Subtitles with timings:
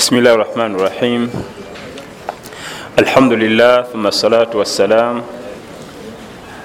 [0.00, 1.21] بسم الله الرحمن الرحيم
[2.99, 5.21] الحمد لله ثم الصلاة والسلام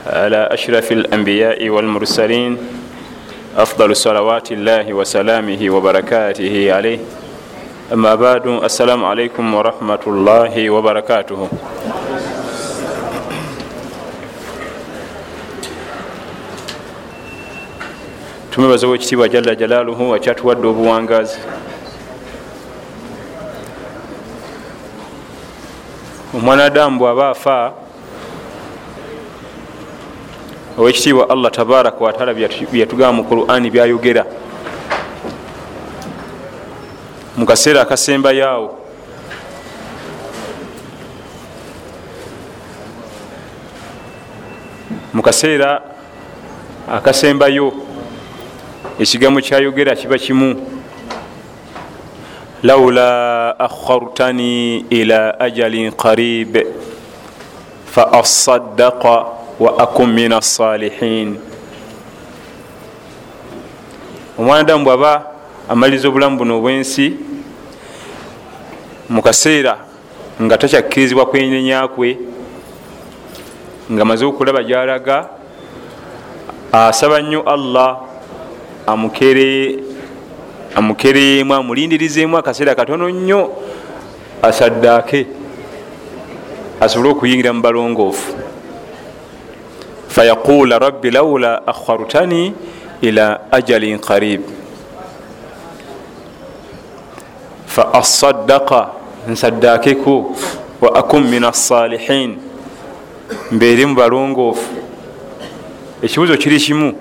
[0.06, 2.58] على أشرف الأنبياء والمرسلين
[3.56, 6.98] أفضل صلوات الله وسلامه وبركاته عليه
[7.92, 11.48] أما بعد السلام عليكم ورحمة الله وبركاته
[18.50, 21.38] tumwebaza wekitiibwa jalla jalaaluhu akyatuwadde obuwangazi
[26.36, 27.72] Omwanadamu bwaba afa
[30.78, 34.24] owekitiibwa allah tabaraka wataala byeyatugamba mu qurani byayogera.
[37.36, 38.68] Mu kaseera akasembayaawo
[45.14, 45.80] mu kaseera
[46.92, 47.72] akasembayo
[49.00, 50.75] ekigambo kyayogera kiba kimu
[52.66, 56.58] laula akhartani ila ajalin qarib
[57.94, 59.14] fa asaddaqa
[59.62, 61.38] wa akun min assalihin
[64.38, 65.12] omwanadamu bwaba
[65.68, 67.14] amaliriza obulamu buno obwensi
[69.08, 69.78] mu kaseera
[70.42, 72.18] nga takyakkirizibwa kwenenyakwe
[73.92, 75.30] nga maze okulaba gyalaga
[76.72, 78.02] asaba nnyo allah
[80.76, 83.50] amukereemu amulindirizeemu akaseera katono nnyo
[84.42, 85.26] asaddaake.
[86.80, 88.36] Asobole okuyingira mu balongoofu.
[90.08, 92.52] Fayaqula rabbi laula akhartani
[93.00, 94.42] ila ajalin qarib.
[97.66, 98.92] Fa asaddaqa
[99.28, 100.36] nsaddaakeko
[100.80, 102.36] wa akun min assalihin
[103.50, 104.68] mbeere mu balongoofu.
[106.02, 106.92] Ekibuzo kiri kimu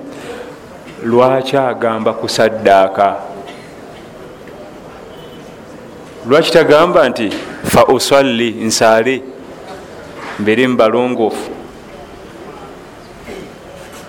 [1.03, 3.34] lwaki agamba kusaddaaka
[6.29, 7.29] lwaki tagamba nti
[7.63, 9.21] fa usalli nsaale
[10.39, 11.49] mbere mubalongoofu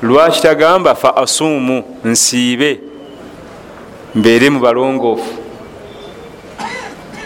[0.02, 2.80] lwaki tagamba fa asuumu nsiibe
[4.14, 5.34] mbeere mu balongoofu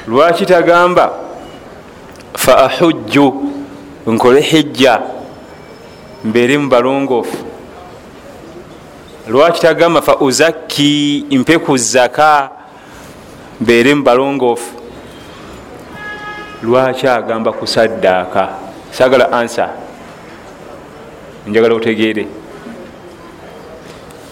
[0.09, 1.12] lwaki tagamba
[2.37, 3.34] fa ahujju
[4.07, 5.01] nkole hijja
[6.25, 7.37] mbeere mu balongoofu
[9.28, 12.51] lwaki tagamba fa uzakki mpeku zaka
[13.61, 14.80] mbeere mu balongoofu
[16.62, 18.48] lwaki agamba kusaddaaka
[18.91, 19.69] sagala ansa.
[21.47, 22.26] Njagala otegeere.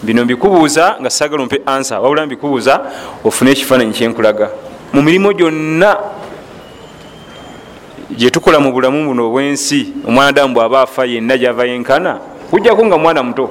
[0.02, 2.00] Bino mbikubuuza nga sagala ompe ansa.
[2.00, 2.80] Wabula mbikubuuza
[3.24, 4.50] ofune ekifaananyi kyenkulaga.
[4.92, 5.96] Mu mirimu gyonna
[8.10, 12.18] gyetukola mu bulamu buno obwensi omwanadamu bwaba afa yenna gyava yenkana
[12.50, 13.50] kujjako nga mwana muto.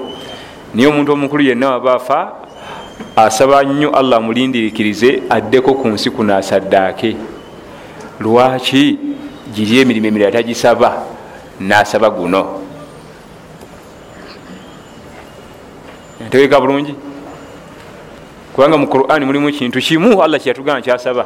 [0.73, 2.31] Naye omuntu omukulu yenna waba afa
[3.15, 7.15] asaba nnyo allah amulindirikirize addeko ku nsi kuno asaddaake
[8.19, 8.99] lwaki
[9.53, 11.03] giri emirimu emirala tagisaba?
[11.59, 12.61] Nasaba guno.
[16.27, 16.95] Ntegeka bulungi?
[18.53, 21.25] Kubanga mu qurani mulimu kintu kimu allah kyeyatugamba kyasaba.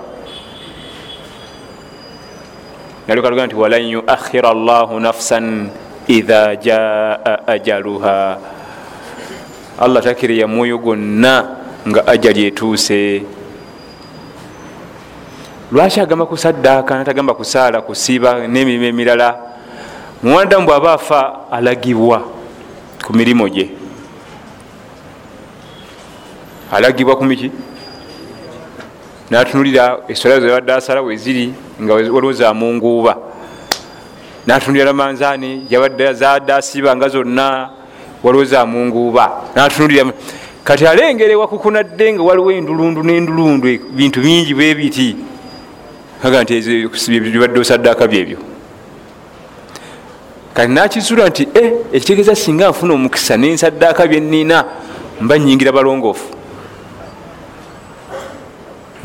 [3.07, 5.69] Nalukatuga nti walan yuakhira llahu nafsan
[6.07, 8.37] idha jaa ajaluha.
[9.79, 11.57] Allah takireya mwoyo gwonna
[11.87, 13.23] nga ajali etuuse
[15.71, 19.35] lwaki agamba kusaddaaka natagamba kusaala kusiiba n'emirimu emirala?
[20.23, 22.21] Muwanadamu bw'aba afa alagibwa
[23.05, 23.69] ku mirimu gye.
[26.71, 27.51] Alagibwa ku miki?
[29.29, 33.17] Natunulira eswala zebadde asala weziri nga waliwo zamunguuba
[34.47, 35.67] natunulira lamanzaani
[36.13, 37.69] zadde asiiba nga zonna
[38.23, 40.11] waliwo zamunguuba natunulira
[40.63, 45.15] kati alengera ewakukunadde nga waliwo endulundu nendulundu bintu bingi bwebiti
[46.23, 46.61] aga nti
[47.19, 48.37] bibadde osaddaaka byebyo.
[50.53, 54.65] Kati nakizula nti e ekitegeeza singa nfuna omukisa nensaddaaka byenina
[55.21, 56.35] mba nyingira balongoofu.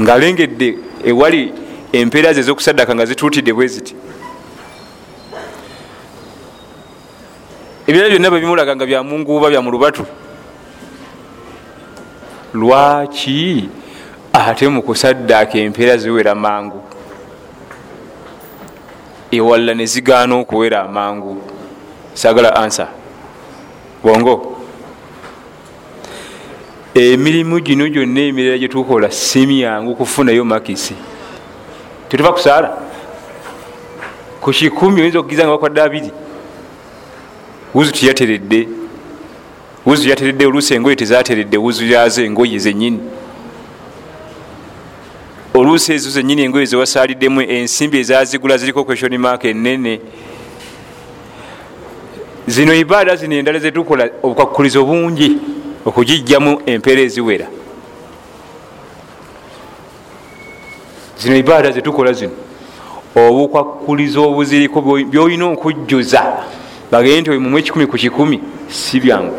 [0.00, 1.52] Ngaalengedde ewali
[1.92, 3.94] empeera ze ezokusaddaaka nga zituutidde bwe ziti.
[7.86, 10.04] Ebirala byonna bwebimulaga nga byamunguuba bya mu lubatu.
[12.54, 13.68] Lwaki
[14.32, 16.85] ate mu kusaddaaka empeera ziwera mangu
[19.30, 21.42] ewalla ne zigaana okuwera amangu.
[22.14, 22.88] Sagala ansa
[24.02, 24.56] bongo.
[26.94, 30.94] Emirimu gino gyonna emirala gyetukola simyangu kufunayo makisi.
[32.08, 32.78] Tetuva kusaala.
[34.40, 36.10] Ku kikumi oyinza okugiza nga bakwadde abiri.
[37.74, 38.68] Wuzu tiyateredde
[39.86, 41.56] wuzu yateredde oluusi engoye tezateredde.
[41.56, 43.00] Wuzu yazo engoye zenyini
[45.58, 50.00] oluusi ezo zenyini engoye zewasaliddemu ensimbi ezazigula ziriko question mark enene
[52.46, 55.38] zino ibaada zino endala zetukola obukwakulizo bungi
[55.84, 57.46] okugijjamu empeera eziwera.
[61.18, 62.32] Zino ibaada zetukola zino.
[63.14, 66.22] Obukwakulizo obuziriko byolina okujjuza.
[66.90, 69.34] Bagende nti omumu ekikumi ku kikumi si byangu.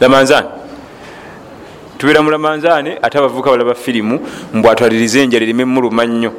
[0.00, 0.59] Lamanzani
[2.00, 4.20] tubeera mu lamanzani ate abavuka balaba firimu
[4.54, 6.32] mbwatwaliriza enjala erime muluma nnyo.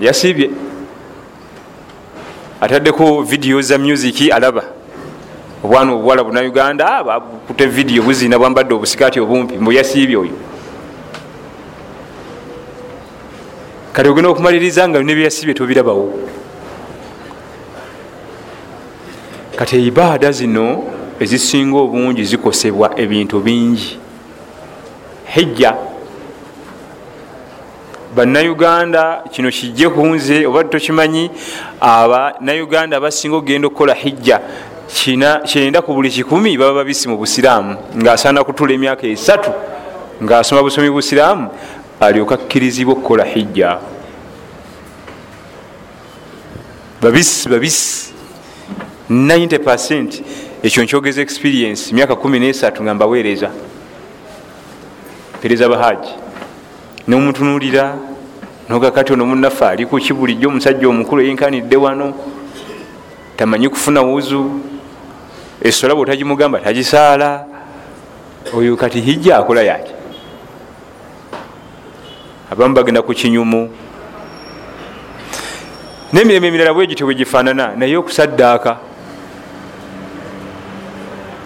[0.00, 0.50] Yasiibye.
[2.60, 4.64] Ataddeko vidiyo za musiki alaba.
[5.64, 10.36] Obwana obuwala buna uganda bakute vidiyo buzina bwambadde obusikati obumpi mbu yasiibye oyo.
[13.92, 16.12] Kati ogenda okumaliriza nga nebyeyasibye tobirabawo.
[19.56, 20.84] Kati eibaada zino
[21.20, 23.98] ezisinga obungi zikosebwa ebintu bingi.
[25.26, 25.74] Hijja.
[28.16, 31.30] Bannayuganda kino kijje kunze oba tokimanyi
[31.80, 34.40] abanauganda abasinga okugenda okukola hijja
[35.44, 37.76] kyenda ku buli kikumi baba babisi mu busiraamu.
[37.96, 39.50] Ngaasaana kutula emyaka esatu
[40.22, 41.48] ngaasoma busomi busiraamu
[42.00, 43.78] alyoka akkirizibwa okukola hijja.
[47.02, 48.14] Babisi babisi.
[49.10, 50.22] 90 percent
[50.64, 51.94] ekyo nkyogeza experience.
[51.94, 53.50] Myaka 13 nga mbaweereza.
[55.38, 56.08] Mpereza bahaji
[57.08, 57.96] nomutunulira
[58.68, 62.14] nogakati ono munaffe alikuki bulijjo omusajja omukulu eyinkanidde wano.
[63.36, 64.60] Tamanyi kufuna wuzu.
[65.62, 67.44] Esola bwotagimugamba tagisaala.
[68.56, 69.92] Oyo kati hijja akola yaki?
[72.50, 73.70] Abamu bagenda ku kinyumu.
[76.12, 78.93] Nemirembe emirala bwegityo bwegifaanana naye okusaddaaka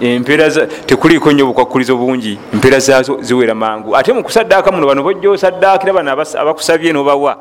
[0.01, 0.51] empeera
[0.87, 3.97] tekuliiko nyo obukwakulizo bungi empeera zazo ziwera mangu.
[3.97, 7.37] Ate mukusaddaaka muno bano bojja osaddaakira bano abakusabye nobawa.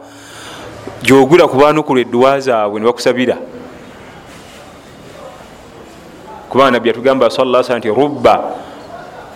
[1.03, 3.37] Gyogula kubanukula edduwa zaabwe nebakusabira.
[6.49, 8.55] Kubanga nabbi yatugamba sala sa nti ruba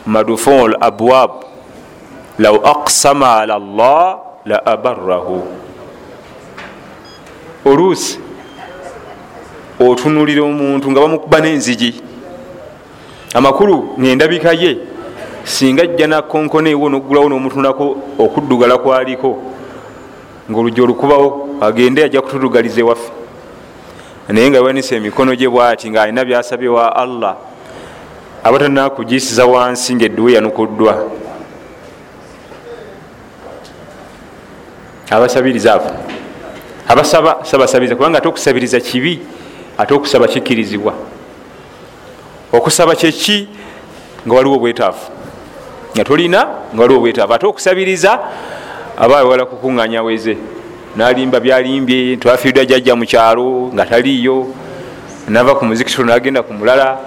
[0.05, 1.31] madufun abwab
[2.39, 5.43] law aqsama ala llah la abarahu
[7.65, 8.19] oluusi
[9.79, 12.01] otunulira omuntu nga bamukuba n'enzigi
[13.33, 14.77] amakulu nendabika ye
[15.43, 19.41] singa ajja nakonkona ewo nogulawo nomutunako okuddugala kwaliko
[20.51, 23.11] ngaolujja olukubawo agende ajja kutudugaliza ewaffe
[24.29, 27.35] naye nga yawanisa emikono gye bwati ngaalina byasabye wa allah
[28.43, 31.11] abatanakugisiza wansi ngaedduwa yanukuddwa.
[35.09, 35.91] Abasabiriza abo
[36.87, 39.19] abasaba sabasabiriza kubanga ate okusabiriza kibi
[39.77, 40.93] ate okusaba kikkirizibwa
[42.53, 43.47] okusaba kyeki
[44.27, 45.05] nga waliwo obwetaavu.
[45.95, 47.33] Nga tolina nga waliwo obwetaavu.
[47.33, 48.19] Ate okusabiriza
[48.97, 50.37] aba awala kukuŋŋanya weze.
[50.95, 54.47] Nalimba byalimbye twafiiddwa jajja mukyalo nga taliiyo.
[55.27, 56.99] Nava ku muzikitiro nagenda ku mulala.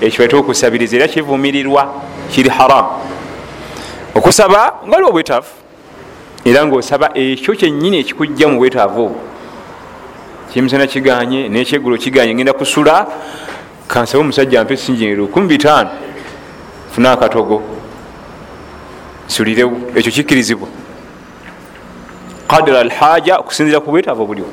[0.00, 1.94] Ekyo bate okusabiriza era kivumirirwa
[2.30, 2.88] kiri haramu
[4.14, 5.52] okusaba nga waliwo obwetaavu.
[6.44, 9.20] Era ngaosaba ekyo kyenyini ekikujja mu bwetaavu obwo.
[10.52, 13.06] Kimisana kiganye nekyeggulo kiganye ngenda kusula
[13.88, 15.90] kansabe omusajja mpe singi lukumi bitaano
[16.92, 17.62] funa akatogo
[19.26, 20.68] nsulirewo ekyo kikkirizibwa.
[22.48, 24.48] Kadira alhaja okusinzira ku bwetaavu obuliwo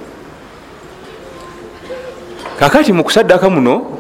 [2.60, 4.00] kakati mu kusaddaka muno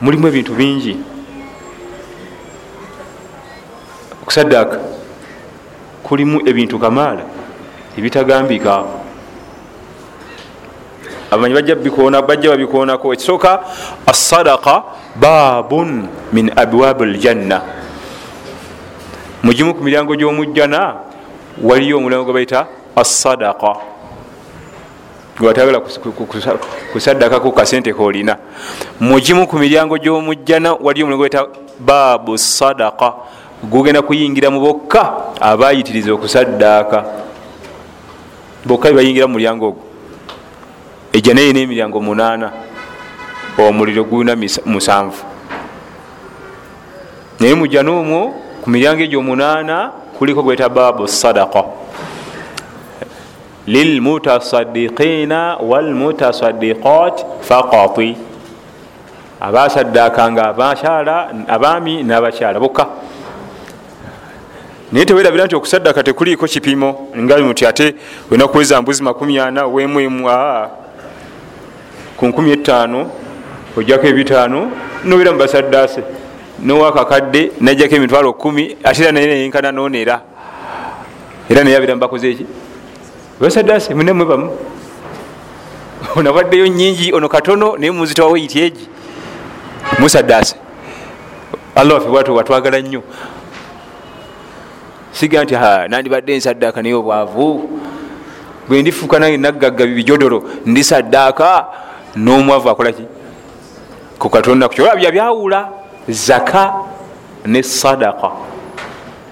[0.00, 0.96] mulimu ebintu bingi.
[4.22, 4.78] Okusaddaka
[6.02, 7.24] kulimu ebintu kamaala
[7.98, 8.84] ebitagambika
[11.30, 13.60] abamanyi bajja babikoonako ekisooka
[14.06, 14.82] assadaka
[15.16, 17.60] babun min abwab ljanna
[19.42, 20.94] mugimu ku miryango gyomujjana
[21.62, 22.66] waliyo omulango gwe baita
[22.96, 23.76] assadaka
[25.38, 25.80] gwatagala
[26.92, 28.36] kusaddakaku kasente koolina
[29.00, 31.46] mugimu ku miryango gyomujjana waliyo omulango baita
[31.78, 33.14] babu sadaka
[33.62, 37.04] gugenda kuyingira mu bokka abayitiriza okusaddaaka.
[38.66, 39.85] Bokka bebayingira mu mulyango ogwo
[41.16, 42.52] ejja naye nemiryango munaana
[43.58, 45.24] omuliro gulina musanvu.
[47.40, 51.64] Naye mujjana omwo ku miryango egyo munaana kuliko gweta babu sadaka
[53.66, 58.16] lilmutasadiqina walmutasadiqat faqati
[59.40, 62.86] abasaddakanga abakyala abaami n'abakyala bokka.
[64.92, 67.94] Naye tewerabira nti okusaddaka tekuliiko kipimo nga muti ate
[68.30, 70.85] wena kuweza mbuzi makumi ana wemuemu aa
[72.16, 73.10] ku nkumi etaano
[73.76, 74.70] ojjako ebitaano
[75.04, 76.02] nobeera mubasaddaase
[76.62, 80.20] nowakakadde najjako emitwalo kumi ate era naye neyenkana nonera
[81.50, 82.46] era neyabira mubakozeeki
[83.40, 84.50] basadasi munemwe bamu.
[86.16, 88.88] Onabaddeyo nyingi ono katono naye muzitowawo ityegi
[89.98, 90.56] musadasi
[91.74, 93.02] allah waffe bwatu watwagala nnyo.
[95.12, 95.54] Siga nti
[95.88, 97.70] nandibadde nsaddaaka naye obwavu.
[98.68, 101.66] Bwe ndifuuka nange naggagga bijodoro ndi saddaaka
[102.16, 103.04] n'omwavu akolaki
[104.18, 105.68] ku katonda kukyola bya byawula?
[106.08, 106.72] Zaka
[107.46, 108.30] ne sadaka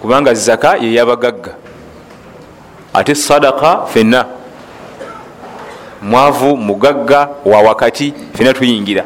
[0.00, 1.54] kubanga zaka yeyabagagga
[2.94, 4.24] ate sadaka fenna.
[6.02, 9.04] Mwavu mugagga wa wakati fena tuyingira.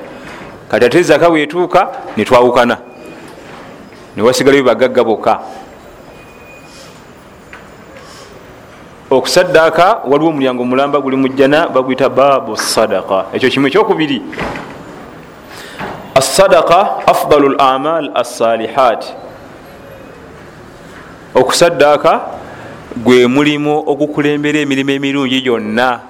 [0.71, 2.77] Kati ate zaka bwetuuka netwawukana
[4.17, 5.41] newasigalayo bagagga bokka
[9.11, 14.23] okusaddaaka waliwo omulyango mulamba guli mujjana bagwita baabu sadaka ekyo kimu ekyokubiri
[16.19, 19.05] assadaka afdalu lamal assalihat.
[21.35, 22.21] Okusaddaaka
[22.97, 26.01] gwe mulimu ogukulembera emirimu emirungi gyonna.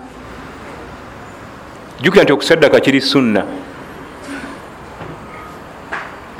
[2.00, 3.44] Jukira nti okusaddaaka kiri sunna.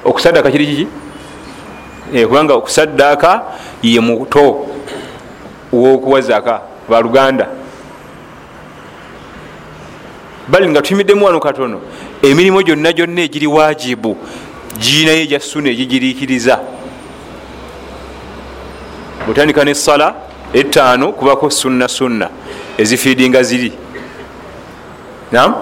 [0.05, 0.87] Okusaddaaka kiri kiki?
[2.15, 3.43] Eh, kubanga okusaddaaka
[3.83, 4.67] ye muto
[5.73, 7.47] wokuwa zaka baluganda
[10.49, 11.81] bali nga tuyimiddemu wano katono
[12.23, 14.17] emirimu gyonna gyonna egiri wajibu
[14.81, 16.61] girinayo egya suna egigiriikiriza.
[19.27, 20.15] Butandika nesala
[20.53, 22.29] etaano kubako sunna sunna
[22.79, 23.73] ezifiidinga ziri.
[25.33, 25.55] Nam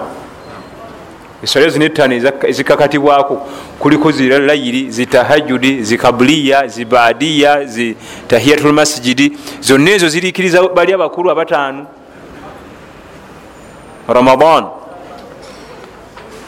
[1.43, 2.13] eswala zino etaano
[2.43, 3.47] ezikakatibwako.
[3.79, 11.85] Kuliko zilayiri zitahajudi zikabuliya zibadiya zitahiyatulmasijidi zonna ezo ziriikiriza bali abakulu abataano.
[14.07, 14.65] Ramadan.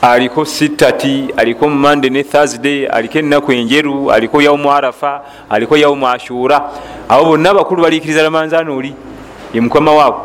[0.01, 6.72] Aliko sitati aliko mande ne thursday aliko enaku enjeru aliko yaumu arafa aliko yaumu ashura.
[7.10, 8.93] Abo bonna abakulu baliikiriza ramanzani oli
[9.53, 10.22] ye mukama waabo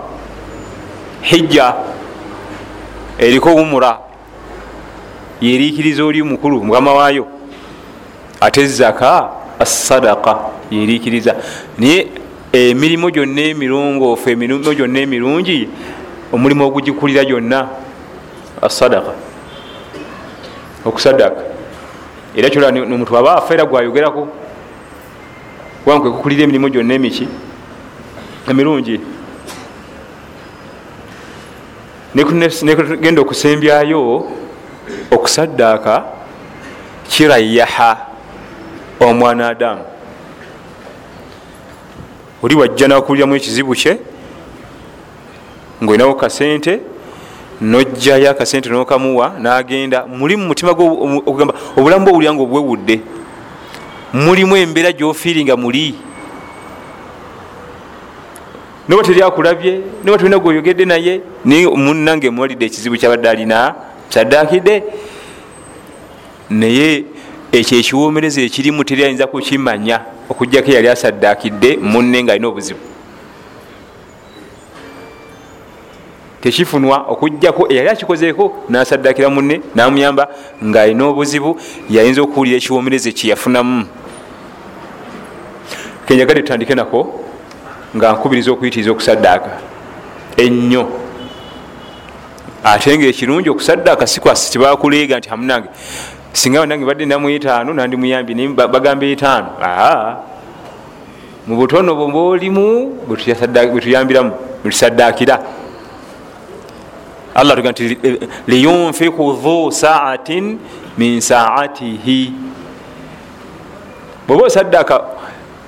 [1.23, 1.75] hijja.
[3.19, 3.99] Eriko umura
[5.41, 7.27] yeriikiriza oli mukulu mukama waayo
[8.41, 10.39] ate zaka assadaka
[10.71, 11.37] yeriikiriza.
[11.79, 12.09] Naye
[12.53, 15.69] emirimu gyonna emirongoofu emirimu gyonna emirungi
[16.33, 17.69] omulimu ogugikulira gyonna
[18.63, 19.13] assadaka
[20.85, 21.43] okusadaka
[22.37, 24.29] era kyola nomuntu aba afa era gwayogerako
[25.85, 27.29] kubanga kwekukulira emirimu gyonna emiki
[28.51, 29.01] emirungi.
[32.15, 34.31] Nekugenda okusembyayo
[35.11, 36.05] okusaddaaka
[37.09, 37.97] kirayaha
[39.01, 39.83] omwana adamu
[42.43, 43.99] oli wajja nakuliramu ekizibu kye
[45.83, 46.81] ngaolinawo kasente
[47.61, 50.07] nojjayo akasente nokamuwa nagenda.
[50.07, 50.73] Muli mumutima
[51.27, 53.01] ogamba obulamu bwobulya nga obwewudde.
[54.13, 55.95] Mulimu embeera gyofiiringa muli.
[58.89, 63.75] Noba teryakulabye noba tulina gweoyogedde naye naye munange muwalidde ekizibu kyabadde alina
[64.11, 64.83] kyaddakidde
[66.51, 67.05] naye
[67.53, 72.81] ekyo ekiwomereza ekirimu teri ayinza kukimanya okugjako yali asaddakidde munne nga alina obuzibu.
[76.41, 80.29] Tekifunwa okugjako eyali akikozeeko nasaddakira munne namuyamba
[80.65, 83.87] ngaalina obuzibu yayinza okuwulira ekiwomereza kyeyafunamu
[86.07, 87.01] kenyagadde tutandike nako
[87.97, 89.51] nga nkubiriza okuyitiriza okusaddaaka
[90.37, 91.04] ennyo
[92.65, 95.69] ate nga ekirungi okusaddaaka sikwasi tibakuleega nti hamunange
[96.33, 99.49] singa nange badde namu etaano nandi muyambi naye bagamba etaano.
[99.63, 100.17] Aa
[101.47, 105.37] mu butono bwobaolimu bwetuyambiramu bwetusaddaakira
[107.35, 107.99] allah tuga nti
[108.47, 110.59] liyunfiku dhu saatin
[110.99, 112.33] min saatihi.
[114.27, 115.05] Bweoba osaddaaka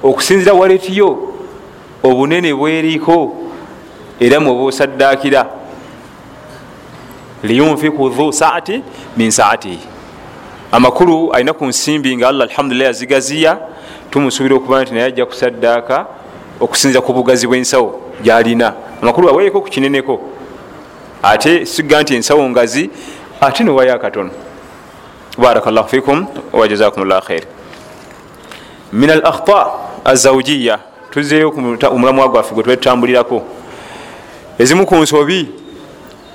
[0.02, 1.34] okusinzira waletiyo
[2.02, 3.36] obunene bweriko
[4.20, 5.55] era mweoba osaddaakira
[7.42, 8.82] liyunfiku dhu saati
[9.16, 9.80] min saatihi
[10.72, 13.58] amakulu alina ku nsimbi nga allah alhamdulilah yazigaziya
[14.10, 16.06] tumusuubira okuba nti naye ajja kusaddaaka
[16.60, 18.74] okusinza ku bugazi bwensawo gyalina.
[19.02, 20.20] Amakulu aweeko ku kineneko
[21.22, 22.90] ate siga nti ensawo ngazi
[23.40, 24.30] ate newayo akatono.
[25.38, 27.44] Baraka llahu fikum wajazakum llah khair
[28.92, 29.66] min al akhta
[30.04, 30.78] azaujiya
[31.10, 31.52] tuzeyo
[31.90, 33.42] omulamwa gwaffe gwe twetutambulirako.
[34.58, 35.48] Ezimu ku nsobi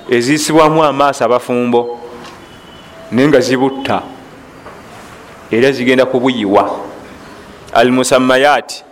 [0.09, 1.99] eziyisibwamu amaaso abafumbo
[3.11, 4.01] naye nga zibutta
[5.51, 6.79] era zigenda kubuyiwa.
[7.73, 8.83] Al musammayat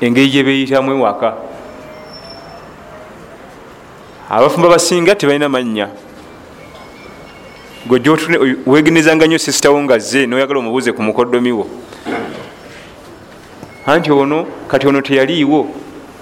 [0.00, 1.34] engeri gyebeyitamu ewaka.
[4.30, 5.88] Abafumba basinga tebalina mannya.
[8.66, 11.66] Wegenezanga nnyo sisitawo nga ze noyagala omubuuze ku mukoddomiwo
[13.86, 15.66] anti ono kati ono teyaliiwo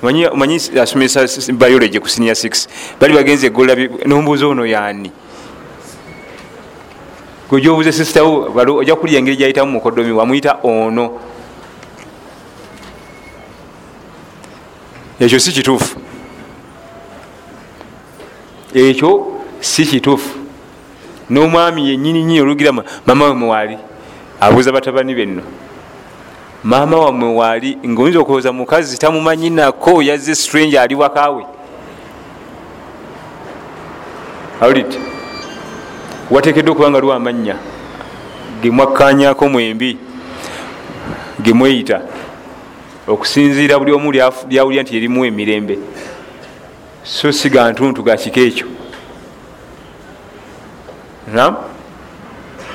[0.03, 2.69] manyi asomesa biology ku senior 6
[3.01, 3.75] bali bagenze egola
[4.07, 5.11] nombuuza ono yaani.
[7.49, 11.21] Gwejobuze sisitawo ojja kulya engeri gyayitamu mukoddomi wamuyita ono.
[15.21, 15.97] Ekyo si kituufu.
[18.75, 20.39] Ekyo si kituufu.
[21.31, 22.73] N'omwami yenyini nyi olugira
[23.07, 23.79] mama we mwali
[24.41, 25.43] abuuza batabani benno
[26.65, 31.47] maama wamwe waali ngaoyinza okulowooza mukazi tamumanyi nako yazze strange ali wakawe
[34.61, 34.99] awulidde
[36.31, 37.57] watekedde okuba nga lwamanya.
[38.63, 39.99] Gemwakkanyako mwembi.
[41.43, 42.01] Gemweyita
[43.07, 45.79] okusinziira buli omu lyawulira nti yerimu emirembe.
[47.05, 48.67] So siga ntuntu gakiko ekyo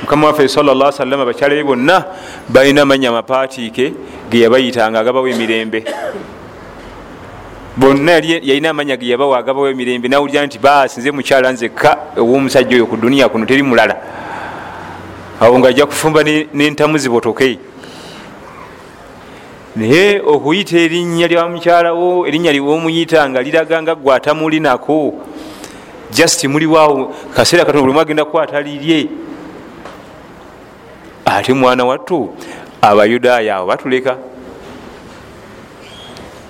[0.04, 2.06] mukama waffe salla salama bakyala be bonna
[2.50, 3.94] balina manya amapaatiike
[4.30, 5.86] geyabayitanga agabawo emirembe.
[7.78, 12.98] Bonna yalina amanya geyabawa agabawo emirembe nawulira nti basi nze mukyala nzekka owomusajja oyo ku
[12.98, 13.96] duniya kuno teri mulala.
[15.40, 17.60] Awo nga ajja kufumba nentamu zibotoke.
[19.76, 25.14] Naye okuyita erinnya lya mukyalawo erinnya liwomuyita nga liraga nga gwatamuli nako.
[26.12, 29.08] Just muliwaawo kaseera katono buli mwagenda kukwata lirye
[31.36, 32.30] ate mwana wattu
[32.82, 34.18] abayudaaya abo batuleka.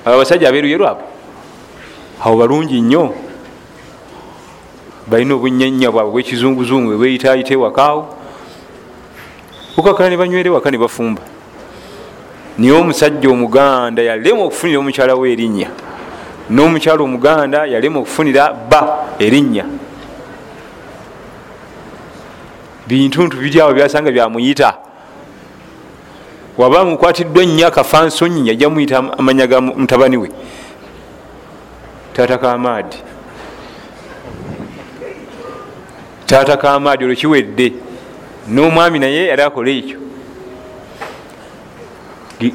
[0.05, 1.03] Abo abasajja abeeruyeru abo
[2.23, 3.13] abo balungi nnyo.
[5.07, 8.07] Balina obunyanya bwabwe bwekizunguzungu bwebeyitaayite wakaawo
[9.77, 11.21] ukakala ne banywere waka ne bafumba.
[12.57, 15.69] Niye omusajja omuganda yalema okufunira omukyala we erinnya.
[16.49, 19.65] N'omukyala omuganda yalema okufunira ba erinnya
[22.87, 24.77] bintuntu biryawo byasanga byamuyita.
[26.57, 30.29] Waba mukwatiddwa ennyo akafansonyi yajja muyita amanya ga mutabani we.
[32.13, 32.97] Taata kamaadi.
[36.25, 37.73] Taata kamaadi olwo kiwedde
[38.47, 39.97] n'omwami naye yali akola ekyo.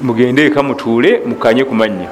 [0.03, 2.09] Mugende eka mutuule mukanye ku mannya.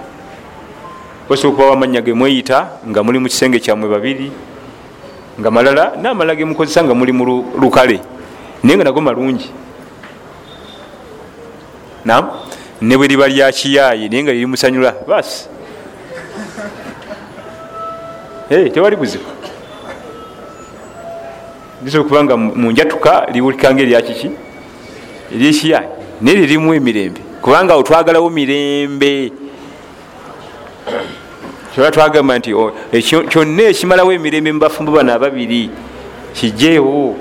[1.29, 4.33] Osobola okubawo amannya gemweyita nga muli mu kisenge kyammwe babiri
[5.37, 7.25] nga malala namala gemukozesa nga muli mu
[7.61, 8.01] lukale.
[8.65, 9.51] Naye nga nago malungi.
[12.05, 12.31] Nam
[12.81, 15.49] ne bwe liba lyakiyaayi naye nga liri musanyula basi
[18.49, 19.29] tewali buzibu.
[21.85, 24.31] Lisobola okuba nga munjatuka liwulikanga eryakiki
[25.35, 25.89] eryekiyaayi
[26.21, 27.21] naye lirimu emirembe.
[27.43, 29.33] Kubanga awo twagalawo mirembe
[31.77, 32.73] kyoba twagamba nti oh,
[33.29, 35.69] kyonna ekimalawo emirembe mubafumbo bano ababiri
[36.33, 37.17] kijeewo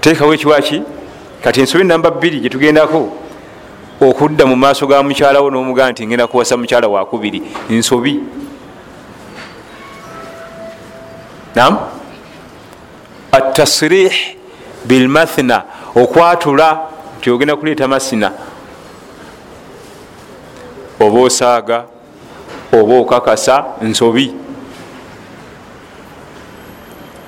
[0.00, 0.82] teekawo ekiwaki
[1.40, 3.08] kati ensobi namba bbiri gyetugendako
[4.00, 8.20] okudda mu maaso ga mukyalawo n'omugaa nti ngenda kuwasa mukyala wakubiri nsobi
[11.56, 11.78] nam
[13.32, 14.36] atasrih
[14.84, 15.64] bilmathna
[15.96, 16.68] okwatula
[17.18, 18.28] nti ogenda kuleeta masina
[21.00, 21.93] oba osaaga
[22.80, 24.34] oba okakasa nsobi.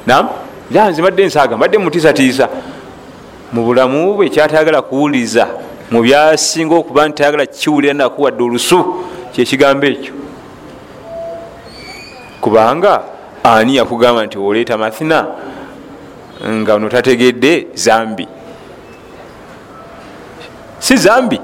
[0.06, 0.28] Nam
[0.70, 2.48] nze mbadde nsaaga mbadde mutiisatiisa.
[3.52, 5.46] Mu bulamu bwe kyatayagala kuwuliza
[5.90, 10.14] mu byasinga okuba nti tayagala kiwulira nakuwadde olusu kyekigambo ekyo.
[12.40, 13.02] Kubanga
[13.44, 15.26] ani yakugamba nti oleeta mathina?
[16.44, 18.28] Nga notategedde zambi.
[20.78, 21.40] Si zambi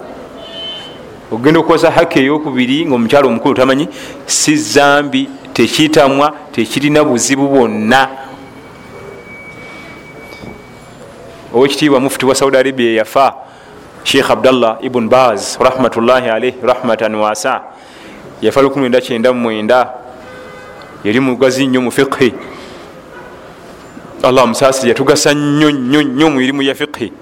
[1.32, 3.88] ogenda okukozesa haki eyokubiri nga omukyalo omukulu tamanyi
[4.26, 8.08] si zambi tekitamwa tekirina buzibu bwonna.
[11.54, 13.34] Owekitiibwa mufuti wa saudi arabia yafa
[14.04, 17.60] sheikh abdallah ibun baz rahmatullahi alaih rahmatan wasa
[18.40, 19.86] yafa 1999
[21.04, 22.34] yali mugazi nnyo mu fiqhi.
[24.22, 27.12] Allah musasiri yatugasa nnyo nnyo nnyo mu mirimu ya fiqhi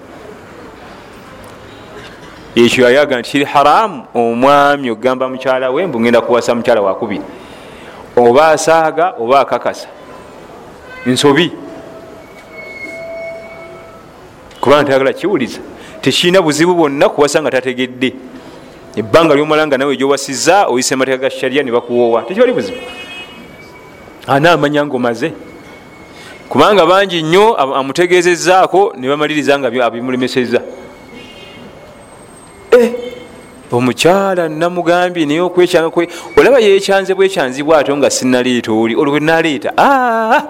[2.55, 4.03] ekyo yayaga nti kiri haramu.
[4.13, 7.21] Omwami okugamba mukyala we mbu ngenda kuwasa mukyala wakubiri
[8.15, 9.87] oba asaaga oba akakasa.
[11.05, 11.51] Nsobi.
[14.61, 15.59] Kubanga tayagala kiwuliza.
[16.01, 18.13] Tekirina buzibu bwonna kuwasa nga tategedde.
[18.95, 22.77] Ebbanga lyomala nga nawe gyowasiza oyisa emateeka ga sharia nebakuwoowa tekibali buzibu.
[24.27, 25.33] Anaamanya nga omaze
[26.49, 30.61] kubanga bangi nnyo amutegezezaako nebamaliriza nga abimulemeseza
[33.71, 36.07] omukyala namugambye naye okwekyanga kwe
[36.37, 40.41] olaba yekyanze bwekyanzibwa ato nga sinaleeta oli olwo wenaleeta ah!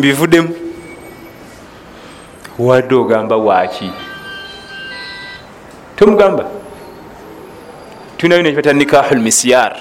[0.00, 0.50] bivuddemu.
[2.58, 3.90] Wadde ogamba waki
[5.96, 6.44] tomugamba
[8.16, 9.76] tulinayo nekibata nikahu lmisyar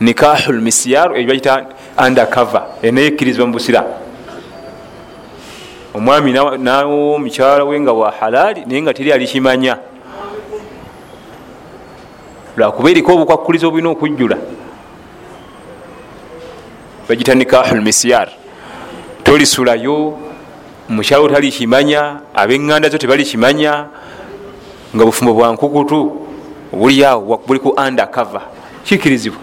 [0.00, 1.66] nikahu lmisyar ebyo bakita
[2.06, 4.07] undercover enayekkirizibwa mu busiramu
[5.98, 9.78] omwami nawo omukyala we nga wa halaali naye nga teri alikimanya.
[12.56, 14.38] Lwakuba eriko obukwakkuliza obulina okujjula.
[17.08, 18.28] Bagita nikahu lmisyar
[19.24, 20.18] tolisulayo
[20.88, 23.90] mukyalo talikimanya abeŋŋanda zo tebalikimanya
[24.94, 25.98] nga bufumbo bwa nkukutu
[26.70, 28.42] buliawo buli ku undercover.
[28.86, 29.40] Kikirizibwa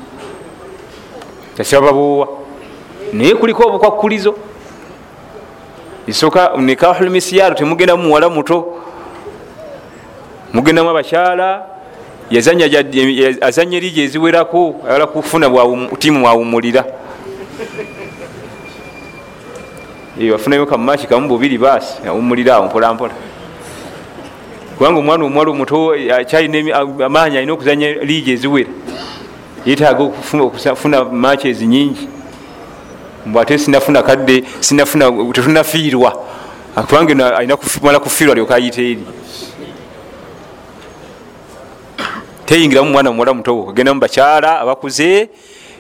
[1.56, 2.28] kyasababuwa
[3.14, 4.55] naye kuliko obukwakkulizo
[6.08, 8.82] isoka nikahu lmisyaro temugenda mumuwala muto.
[10.54, 11.66] Mugendamu abakyala
[13.42, 15.50] azanya erija eziwerako ayala kufuna
[16.00, 16.86] timu mwawumulira
[20.36, 23.14] afunayo kamumaki kamu bubiri basi awumulira awo mpolampola
[24.78, 28.70] kubanga omwana omuwala omuto akyalina amaanyi alina okuzanya liija eziwera.
[29.66, 32.10] Yetaaga okufuna maki ezinyingi
[33.26, 34.44] mbwate sinafuna kadde
[35.34, 36.12] tetunafiirwa
[36.88, 39.04] kubanga alina kumala kufiirwa alyoka ayita eri.
[42.46, 45.30] Teyingiramu mwana muwala muto agenda mubakyala abakuze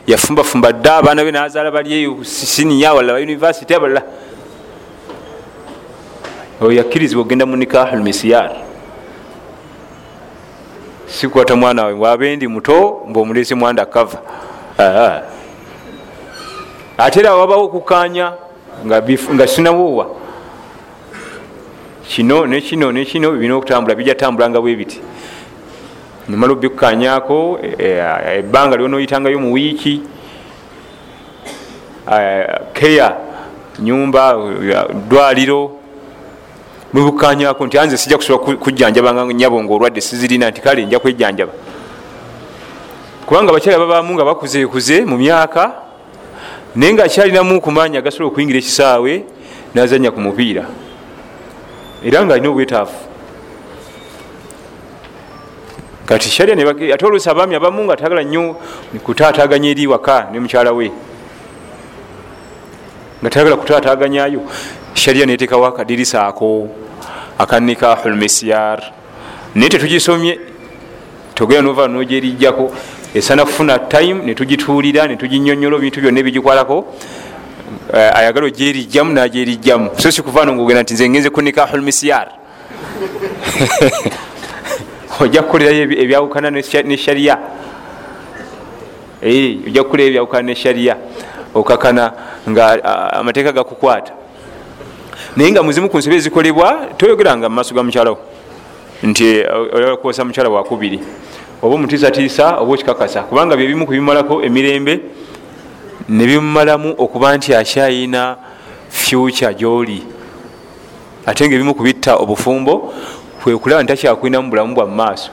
[0.08, 4.02] yafumbafumba dda abaana be nazaala balieyo siniya wala bauniversity abalala.
[6.62, 8.52] Oyo yakkirizibwa ogenda mu nikahu lmisiyar
[11.08, 14.18] sikwata mwana wabe ndi muto ngaomulese mwanda kava
[16.98, 18.34] ate era wabawo okukanya
[18.86, 20.08] nga sinawowa
[22.08, 25.02] kino nekino nekino birina okutambula bijja tambulanga bwebiti
[26.30, 27.60] nimala obikukanyako
[28.40, 30.02] ebbanga lyonaoyitangayo mu wiiki
[32.74, 33.18] keya
[33.80, 34.38] nyumba
[35.10, 35.72] dwaliro
[36.94, 41.54] mubikukanyako nti anze sijja kusobola kujjanjabanga nyabo ngaolwadde sizirina nti kale nja kwejjanjaba
[43.26, 45.85] kubanga abakyala babamu nga bakuzeekuze mu myaka
[46.76, 49.24] naye nga akyalinamu kumaanyi agasobola okuyingira ekisaawe
[49.76, 50.66] nazanya ku mupiira.
[52.04, 53.00] Era nga alina obwetaafu
[56.06, 56.54] kati sharia
[56.94, 58.56] ate oluusi abaami abamu nga tagala nnyo
[59.04, 60.92] kutaataganya eri waka ne mukyala we.
[63.22, 64.42] Nga tagala kutaataganyayo.
[64.94, 66.70] Sharia netekawo akadirisa ako
[67.38, 68.80] akanikahu lmisyar
[69.56, 70.40] naye tetugisomye
[71.36, 72.72] togera nova nojerijjako
[73.16, 76.78] esana kufuna time netugituulira netuginyonyola ebintu byonna ebigikwalako
[78.20, 82.28] ayagala ojerijjamu najerijjamu so sikuvano ngaogenda nti nze ngenze kunikahu lmisyar
[85.20, 87.38] ojja kukolerayo ebyawukana ne sharia.
[89.24, 90.98] Ojja kukolerayo ebyawukana ne sharia.
[91.54, 92.14] Okakana
[92.50, 94.14] nga amateeka gakukwata.
[95.36, 98.18] Naye nga muzimu ku nsobe ezikolebwa toyogeranga mu maaso ga mukyalawo
[99.04, 101.00] nti oyakwosa mukyala wakubiri
[101.62, 103.24] oba omutiisatiisa oba okikakasa.
[103.24, 105.00] Kubanga byebimu kubimalako emirembe
[106.10, 108.38] nebimumalamu okuba nti akyayina
[108.90, 110.04] fyuca gyoli.
[111.26, 112.94] Ate nga ebimu kubitta obufumbo
[113.44, 115.30] kwekulaba nti takyakwinamu bulamu bwa mumaaso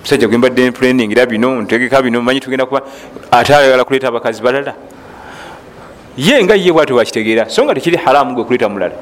[0.00, 2.82] musajja gwembadde planning era bino ntegeka bino manyi tugenda kuba
[3.30, 4.74] ate ayagala kuleeta abakazi balala.
[6.16, 8.94] Ye nga ye bwati wakitegeera so nga tekiri haramu gwe kuleeta mulala.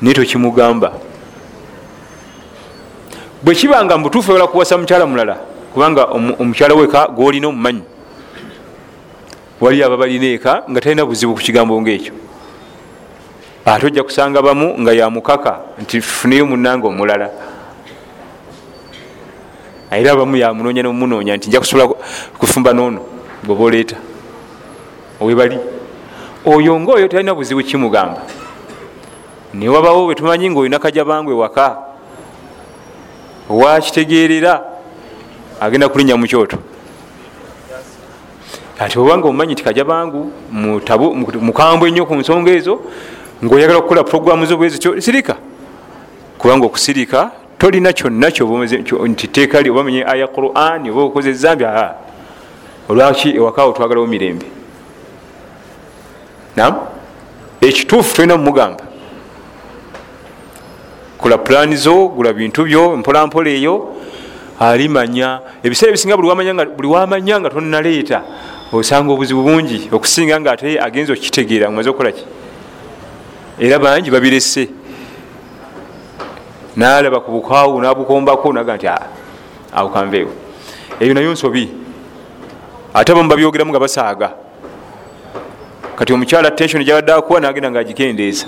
[0.00, 0.92] Naye tokimugamba
[3.42, 5.36] bwe kibanga mubutuufu oyala kuwasa mukyala mulala
[5.74, 7.82] kubanga omukyala weka gwolina omumanyi.
[9.60, 12.12] Wali aba balina eka nga talina buzibu ku kigambo ngaekyo
[13.64, 17.30] ate ojja kusanga bamu nga yamukaka nti funeyo munanga omulala.
[19.90, 21.94] Era abamu yamunoonya nomunoonya nti nja kusobola
[22.38, 23.00] kufumba noono
[23.42, 23.96] bweoba oleeta
[25.20, 25.58] owebali
[26.46, 28.22] oyo ngaoyo talina buzibu kimugamba.
[29.54, 31.91] Newabawo bwetumanyi ngaolina kajabangwe waka
[33.48, 34.62] wakitegerera
[35.60, 36.58] agenda kulinya mukyoto
[38.78, 40.32] ati obanga omumanyi nti kajabangu
[41.40, 42.80] mukambwe ennyo ku nsonga ezo
[43.44, 45.36] ngaoyagala okukola programu zo bwezityo sirika.
[46.38, 48.30] Kubanga okusirika tolina kyonna
[49.08, 51.94] nti teeka li obamenye aya quran oba okoze ezambi aa
[52.88, 54.46] olwaki ewakawo twagalawo mirembe?
[56.56, 56.74] Nam
[57.60, 58.84] ekituufu tolina mumugamba
[61.22, 63.94] kola pulaani zo gula bintu byo mpolampola eyo
[64.58, 65.40] alimanya.
[65.62, 68.22] Ebiseera ebisinga buli wamanya nga tonaleeta
[68.72, 72.24] osanga obuzibu bungi okusinga nga ate agenza okukitegeera omaze okukolaki
[73.60, 74.68] era bangi babirese.
[76.76, 78.88] Nalaba ku bukwawu nabukombako naga nti
[79.72, 80.32] awo kanveewo.
[80.98, 81.70] Ebyo nayo nsobi.
[82.94, 84.32] Ate abamu babyogeramu nga basaaga.
[85.96, 88.46] Kati omukyala tension gyabadde akuwa nagenda nga agikendeeza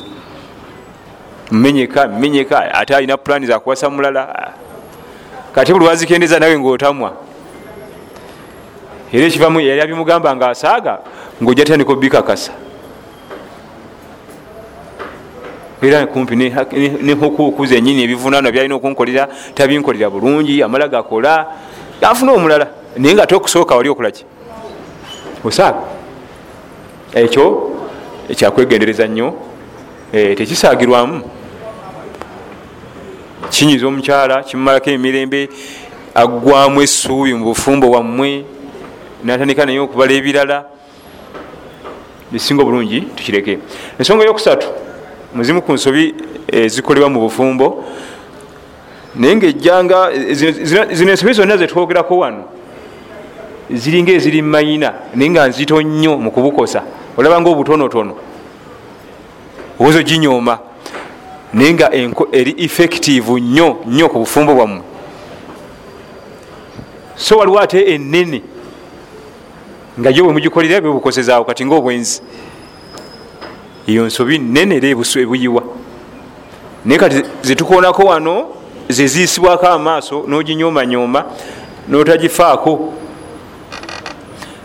[1.55, 4.53] menyeka menyeka ate alina plani zakuwasa mulala.
[5.55, 7.13] Kati buli wazikendeeza nawe ngaotamwa
[9.13, 10.99] era ekivamu yali abimugamba nga asaaga
[11.43, 12.53] ngaojja tandika bikakasa
[15.83, 21.47] era kumpi nehukuku zenyini ebivunano byalina okunkolera tabinkolera bulungi amala gakola
[22.03, 24.25] afuna omulala naye nga tokusooka wali okolaki
[25.45, 25.83] osaaga.
[27.15, 27.45] Ekyo
[28.29, 29.35] ekyakwegendereza nnyo
[30.13, 31.23] eh, tekisaagirwamu
[33.55, 35.49] kinyiza omukyala kimumalako emirembe
[36.15, 38.45] aggwamu essuubi mu bufumbo wammwe
[39.23, 40.59] natandika naye okubala ebirala.
[42.35, 43.59] Esinga obulungi tukireke.
[43.99, 44.67] Ensonga yokusatu
[45.35, 46.15] muzimu ku nsobi
[46.51, 47.85] ezikolebwa mu bufumbo.
[49.15, 49.99] Naye ngaejjanga
[50.99, 52.45] zino ensobi zonna zetwogerako wano
[53.71, 56.83] ziringa eziri mumayina naye nga nzito nnyo mu kubukosa.
[57.17, 58.15] Olaba nga obutonotono
[59.79, 60.74] obuzo ginyooma
[61.55, 61.95] naye nga
[62.33, 64.83] eri effective nnyo nnyo ku bufumbo bwammwe.
[67.17, 68.43] So waliwo ate enene
[70.01, 72.23] nga jo bwe mugikolera byobukosezaawo kati ngaobwenzi
[73.87, 75.63] eyo nsobi nene era ebuyiwa.
[76.85, 78.47] Naye kati zetukonako wano
[78.89, 81.25] zeziyisibwako amaaso noginyomanyoma
[81.89, 82.93] notagifaako.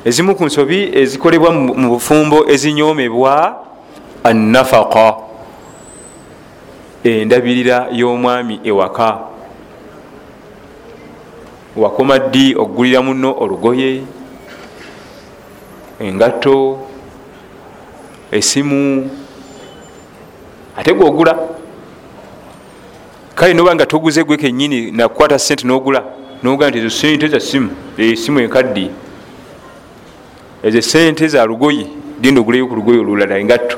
[0.05, 3.61] Ezimu ku nsobi ezikolebwa mu bufumbo ezinyomebwa
[4.23, 5.28] annafaka
[7.03, 9.19] endabirira y'omwami ewaka.
[11.75, 14.03] Wakoma ddi okugulira muno olugoye
[15.99, 16.79] engato
[18.31, 19.09] esimu
[20.77, 21.37] ate gwogula?
[23.35, 26.03] Kale noba nga toguze gwe kenyini nakukwata sente nogula
[26.43, 28.91] nogaa nti ezo sente za simu esimu enkaddi
[30.63, 31.87] ezo sente za lugoye
[32.21, 33.77] genda oguleyo ku lugoye olulala engatto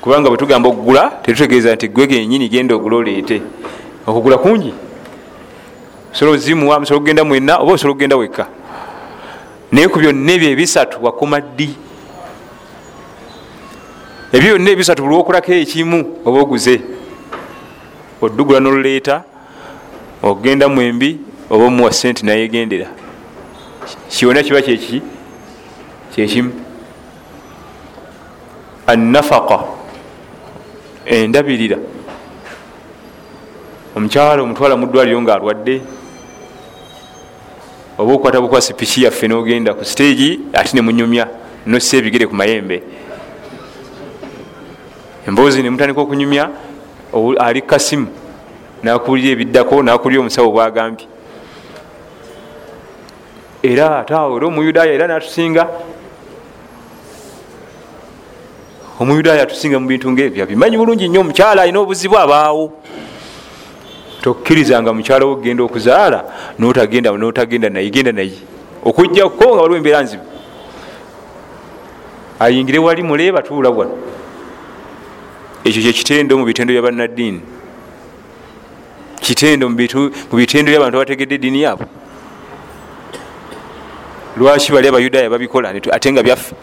[0.00, 3.42] kubanga bwetugamba okugula tetutegeeza nti gwe kenyini genda ogula oleete
[4.06, 4.74] okugula kungi?
[6.12, 8.46] Osobola ozimuwa musobola okugenda mwena oba osobola okugenda wekka?
[9.72, 11.68] Naye ku byonna ebyo ebisatu wakoma ddi?
[14.32, 16.80] Ebyo byonna ebisatu buli wokulako ekimu oba oguze.
[18.22, 19.22] Oddugula noluleeta
[20.22, 21.18] okugenda mwembi
[21.50, 22.88] oba omuwa sente nayegendera.
[24.08, 25.02] Kiwona kiba kyeki
[26.14, 26.52] kyekimu
[28.86, 29.77] annafaka
[31.08, 31.78] endabirira.
[33.96, 35.80] Omukyalo omutwala muddwaliro nga alwadde
[37.98, 41.26] oba okukwata bukwasi piki yaffe nogenda ku siteegi ate nemunyumya
[41.66, 42.82] nossa ebigere ku mayembe.
[45.26, 46.50] Emboozi nemutandika okunyumya
[47.40, 48.06] ali kasimu
[48.82, 51.06] nakulira ebiddako nakulira omusawo bwagambye.
[53.62, 55.66] Era ate awo era omuyudaaya era natusinga
[58.98, 62.72] omuyudaaya atusinga mu bintu ngaebyo bimanyi bulungi nnyo omukyala alina obuzibu abaawo.
[64.22, 66.24] Tokkirizanga mukyala wo okgenda okuzaala
[66.58, 68.38] notagenda notagenda naye genda naye.
[68.84, 70.24] Okujjako nga waliwo embeera nzibu.
[72.38, 73.94] Ayingire wali muleeba tuula wano.
[75.64, 77.40] Ekyo kyekitendo mu bitendo bya bannaddiini.
[79.20, 81.86] Kitendo mu bitendo byabantu abategedde eddiini yaabwe.
[84.36, 86.54] Lwaki bali abayudaaya babikola ate nga byaffe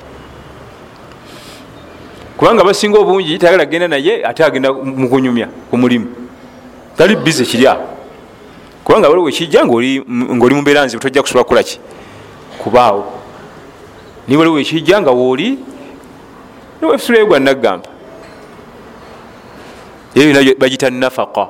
[2.37, 6.07] kubanga basinga obungi tayagala kgenda naye ate agenda mukunyumya ku mulimu.
[6.97, 7.87] Tali bize kiri awo
[8.83, 11.79] kubanga waliwo ekijja ngaoli mumbeera nzibu tojja kusobola kukolaki
[12.57, 13.05] kubaawo.
[14.27, 15.59] Ni waliwo ekijja nga wooli
[16.81, 17.89] niwefusulayo gwa naggamba
[20.15, 21.47] eyo yona bagita nafaka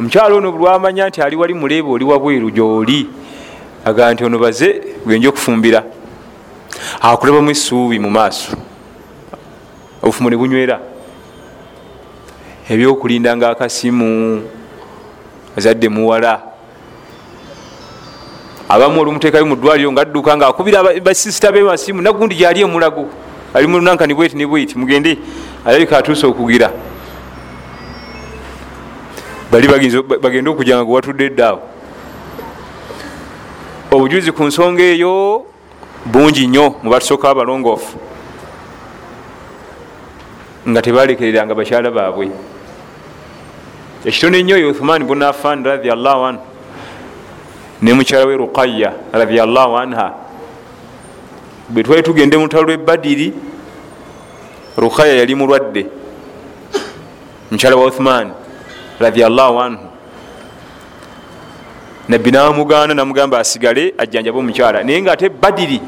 [0.00, 3.06] omukyalo ono lwamanya nti ali wali muleeba oli wabweru gyoli
[3.84, 5.84] agaa nti ono baze gwenja okufumbira.
[7.00, 8.56] Akulabamu essuubi mu maaso
[10.02, 10.80] obufumo ne bunywera.
[12.68, 14.42] Ebyokulinda nga akasimu
[15.56, 16.42] azadde muwala.
[18.68, 23.08] Abamu olumuteekayo mu ddwaliro nga adduka nga akubira basisita be masimu nagundi gyali emulago.
[23.54, 25.18] Ali munankani bweti ne bweti mugende.
[25.64, 26.72] Alabika atuuse okugira.
[29.50, 29.68] Bali
[30.20, 31.76] bagende okuja nga gwewatudde eddaawo
[33.96, 35.46] obujuzi ku nsonga eyo
[36.04, 37.96] bungi nnyo mubatusooka abalongoofu
[40.66, 42.30] nga tebalekereranga bakyala baabwe.
[44.04, 46.42] Ekitono ennyo uthman bun affan radiallahu anhu
[47.82, 50.14] ne mukyala we ruqaya radiallahu anha.
[51.68, 53.34] Bwe twali tugende mutalo lwebadiri
[54.78, 55.86] ruqaya yali mulwadde
[57.50, 58.32] mukyala wa uthman
[59.00, 59.86] radiallahu anhu.
[62.08, 64.82] Nabbi namugaana namugamba asigale ajjanjabe omukyala.
[64.82, 65.80] Naye nga ate badiri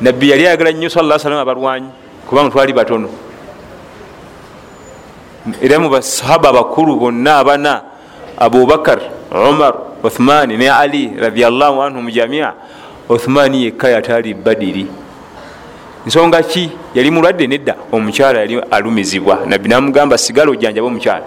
[0.00, 1.90] nabbi yali ayagala nnyo sala salama abalwanyi
[2.26, 3.08] kubanga twali batono
[5.62, 7.82] era mu basahaba abakulu bonna abana
[8.38, 9.00] abubakar
[9.30, 12.54] umar uthmani ne ali radiallahu anhum jamia
[13.08, 14.86] uthmani yekka yataali badiri.
[16.06, 16.70] Nsonga ki?
[16.94, 19.38] Yali mulwadde nedda omukyala yali alumizibwa.
[19.46, 21.24] Nabbi namugamba sigala ojjanjaba omukyala.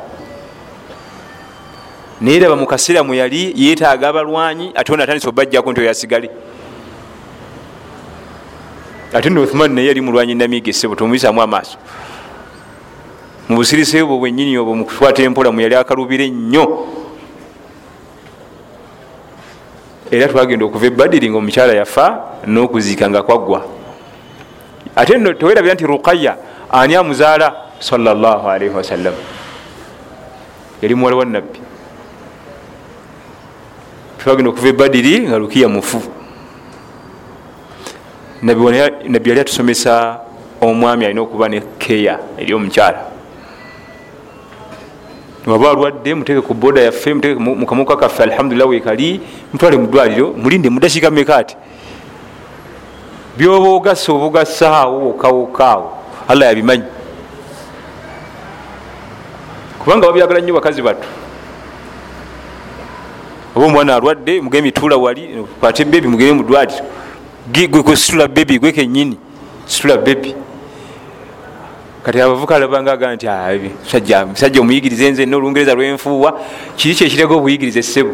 [2.22, 6.30] Naye raba mukaseera mwe yali yeetaaga abalwanyi ate ona atandisa obajjako nti oyasigale
[9.14, 11.78] ate no uthman naye yali mulwanyi namiga esebo tomuyisamu amaaso
[13.50, 16.66] mu busirise bwo bwenyini obwo mukukwata empola mwe yali akalubire nnyo.
[20.12, 22.06] Era twagenda okuva ebadiri nga omukyala yafa
[22.48, 23.66] n'okuziika nga kwaggwa
[24.96, 26.38] ate no tewerabira nti ruqaya
[26.72, 27.54] ani amuzaala?
[27.80, 29.14] Salaalii wasallam
[30.82, 31.60] yali muwala wa nabbi
[34.18, 36.02] twagenda okuva ebadiri nga lukiya mufu.
[38.42, 40.22] Nabbi yali atusomesa
[40.62, 43.15] omwami alina okuba ne keya eri omukyala
[45.46, 49.22] waba alwadde muteeke ku boda yaffe muteeke mukamuka kaffe alhamdulillah wekali
[49.54, 51.56] mutwale mudwaliro mulinde mudakika meka ati
[53.38, 56.84] byoba ogasa obugasaawo wokawokaawo allah yabimanyi.
[59.80, 61.08] Kubanga babyagala nnyo bakazi battu.
[63.56, 66.86] Oba omwana alwadde mugende mitula wali kwate bebi mugende mudwaliro
[67.70, 69.18] gwekusitula bebi gwekenyini
[69.66, 70.36] situla bebi
[72.06, 73.28] kati abavuka alabanga aga nti
[74.30, 76.40] musajja omuyigirize nze na olungereza lwenfuuwa
[76.78, 78.14] kiri kyekirega obuyigirize sebo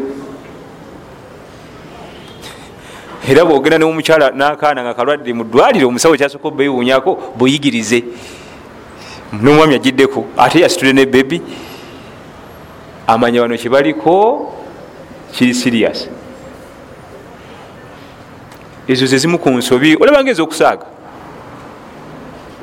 [3.28, 8.02] era bwogenda nomukyala nakaana nga kalwadde mudwaliro omusawo kyasooka obewunyako buyigirize.
[9.32, 11.42] Nomwami agiddeko ate yasitule ne bebi
[13.06, 14.54] amanya wano kyebaliko
[15.32, 16.08] kiri sirias
[18.88, 20.86] ezo zezimu ku nsobi olabanga eza okusaaga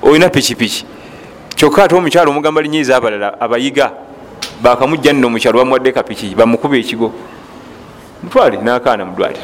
[0.02, 0.86] olina pikipiki
[1.60, 3.92] kyokka ate omukyalo omugamba linyiza abalala abayiga
[4.64, 7.12] bakamujja nno omukyalo bamuwadde kapiki bamukuba ekigo.
[8.24, 9.44] Mutwale nakaana mudwaliro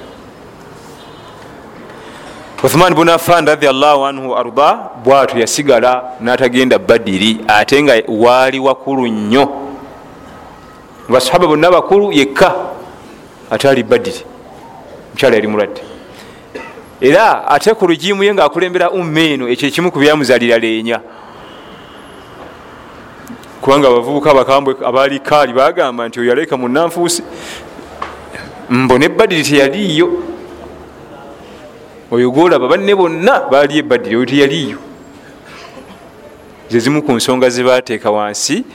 [2.63, 9.49] uthman bun affan radiallahu anhu arda bwatyo yasigala natagenda badiri ate nga waali wakulu nnyo.
[11.10, 12.56] Basahaba bonna bakulu yekka
[13.51, 14.23] ataali badiri.
[15.12, 15.82] Mukyala yali mulwadde.
[17.01, 21.01] Era ate ku lujimu ye ngaakulembera umma eno ekyo ekimu ku byamuzalira leenya
[23.65, 27.23] kubanga abavubuka abakambwe abaali kaali bagamba nti oyaleka munanfuusi
[28.69, 30.08] mbone badiri teyaliiyo.
[32.12, 34.78] Oyo gwolaba banne bonna baali ebadiri oyo teyaliiyo.
[36.69, 38.65] Zezimu ku nsonga zebateeka wansi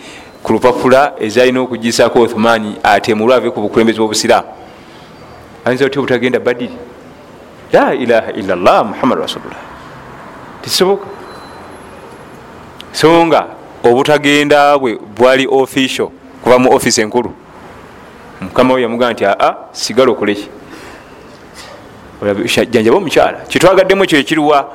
[0.42, 4.48] ku lupapula ezalina okugisako othmani atemulw ave ku bukulembezi bwobusiraamu.
[5.64, 6.74] Ayinza otya obutagenda badiri
[7.72, 9.62] la ilaha illallah muhammad rasulullah.
[10.62, 11.06] Tisoboka
[12.92, 16.08] so nga obutagenda bwe bwali official
[16.42, 17.32] kuva mu offisi enkulu.
[18.40, 20.48] Mukama we yamugaa nti aa sigala okoleki
[22.70, 23.38] janjaba omukyala.
[23.48, 24.72] Kyetwagaddemu ekyo ekiriwa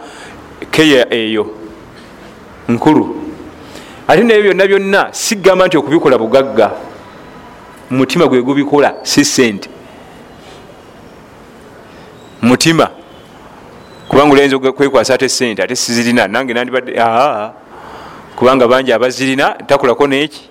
[0.72, 1.48] keya eyo
[2.70, 3.22] nkulu.
[4.08, 6.72] Ate naye byonna byonna sigamba nti okubikola bugagga.
[7.90, 9.70] Mutima gwe gubikola si sente
[12.42, 12.90] mutima.
[14.08, 16.28] Kubanga olenza kwekwasa ate sente ate sizirina.
[16.28, 17.52] Nange nandibadde aa
[18.36, 20.50] kubanga bangi abazirina takolako neki.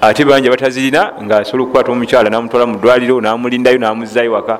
[0.00, 4.58] Ate bangi abatazirina ngaasobola okukwata omukyala namutwala mu ddwaliro namulindayo namuzayo waka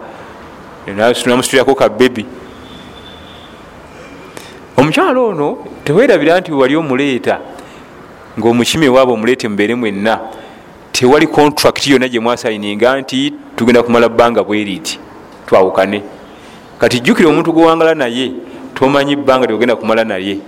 [0.86, 2.24] namusitulirako kabebi
[4.76, 7.40] omukyala ono tewerabira nti wali omuleeta
[8.38, 10.20] ngaomukimi ewaaba omuleete mubeere mwenna
[10.92, 14.98] tewali contract yonna gyemwasayininga nti tugenda kumala bbanga bweriti
[15.46, 16.02] twawukane.
[16.78, 18.32] Kati jjukira omuntu gwewangala naye
[18.74, 20.38] tomanyi bbanga lyogenda kumala naye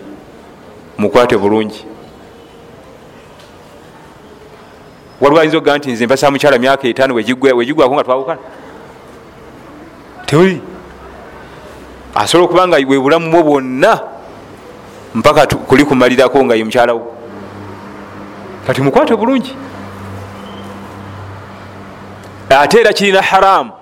[0.99, 1.85] mukwate bulungi.
[5.21, 8.41] Waliwo ayinza ogaa nti nze mpasa mukyala myaka etaano wegigwako nga twawukana
[10.27, 10.61] tewuli.
[12.15, 14.01] Asobola okuba nga bwe bulamu bwo bwonna
[15.14, 17.16] mpaka kuli kumalirako nga ye mukyalawo
[18.66, 19.57] kati mukwate bulungi.
[22.51, 23.73] Ate era kirina haramu.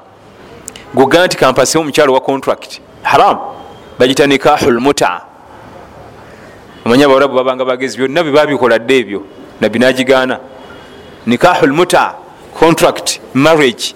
[0.95, 2.81] Goga nti kampase omukyalo wa contract.
[3.03, 3.41] Haramu.
[3.99, 5.21] Bagita nikahu lmuta
[6.85, 9.23] omanya abawarabu babanga bagezi byonna bebabikola dde ebyo
[9.61, 10.39] nabbi nagigaana.
[11.27, 12.15] Nikahu lmuta
[12.59, 13.95] contract marriage.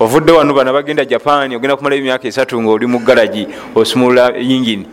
[0.00, 4.86] Ovudde wano bana bagenda japan ogenda kumala emyaka esatu nga oli mu garagi osumulula yingini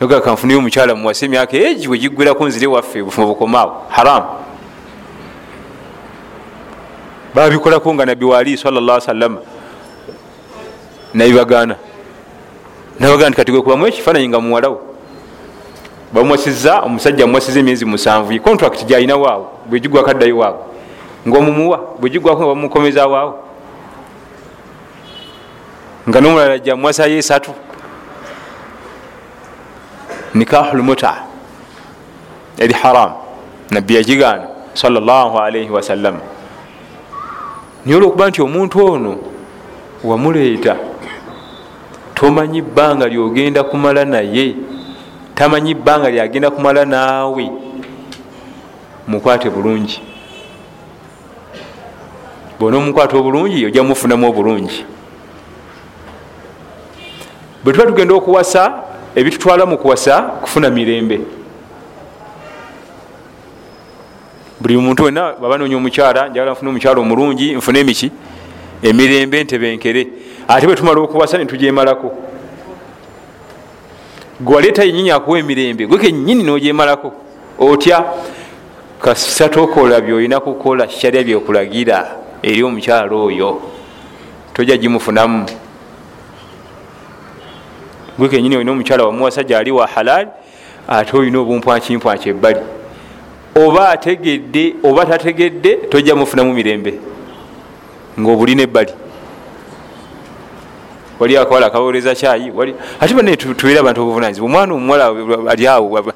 [0.00, 4.26] oga kanfuniyo omukyala muwase emyaka egi wegiggweraku nzire waffe bufuma bukomaawo haramu
[7.34, 9.40] babikolako nga nabbi waali salla salama
[11.14, 11.76] nabibagaana
[13.00, 14.95] nabaga nti katigwekubamu ekifaananyi nga muwalawo
[16.12, 18.40] bamwasiza omusajja mumwasiza emyezi musanvu.
[18.40, 20.66] Contract gyalina waawo bwegigwako addayo waawo
[21.28, 23.38] ngaomumuwa bwegigwako bamukomeza waawo
[26.08, 27.50] nga nomulala jamwasayo esatu.
[30.34, 31.14] Nikahu lmuta
[32.58, 33.12] eri haram.
[33.70, 36.20] Nabbi yagigaana salllahalaihi wasallama
[37.86, 39.18] naye olwokuba nti omuntu ono
[40.04, 40.76] wamuleeta
[42.14, 44.54] tomanyi bbanga lyogenda kumala naye
[45.36, 47.50] tamanyi bbanga lyagenda kumala naawe
[49.08, 50.00] mukwate bulungi.
[52.58, 54.84] Bona omukwata obulungi ojja mufunamu obulungi.
[57.64, 58.82] Bwe tuba tugenda okuwasa
[59.14, 61.20] ebitutwala mu kuwasa kufuna mirembe.
[64.60, 68.10] Buli muntu wena babanonya omukyala njagala nfune omukyala omulungi nfune emiki
[68.82, 70.06] emirembe ntebenkere
[70.48, 72.25] ate bwe tumala okuwasa netujemalako
[74.40, 75.86] gwaleeta yenyini akuwa emirembe.
[75.86, 77.12] Gwe kenyini nogyemalako.
[77.58, 78.04] Otya?
[79.00, 83.60] Kasita tokola byolina kukola kyalya byokulagira eri omukyala oyo.
[84.54, 85.46] Tojja gimufunamu.
[88.18, 90.28] Gwe kenyini olina omukyala wamuwasa gyali wa halali
[90.88, 92.60] ate olina obumpwakimpwaki ebbali.
[93.54, 96.94] Oba ategedde oba tategedde tojja mufunamu mirembe.
[98.20, 98.92] Ngaobulina ebbali
[101.18, 102.52] wali akawala akawooleza kyayi?
[103.00, 104.48] Ate bane tubeere abantu obuvunanyizibwa.
[104.48, 105.06] Omwana omuwala
[105.50, 106.12] ali awo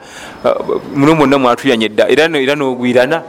[0.94, 3.22] muno mwonna mwatuyanya edda era nogwirana.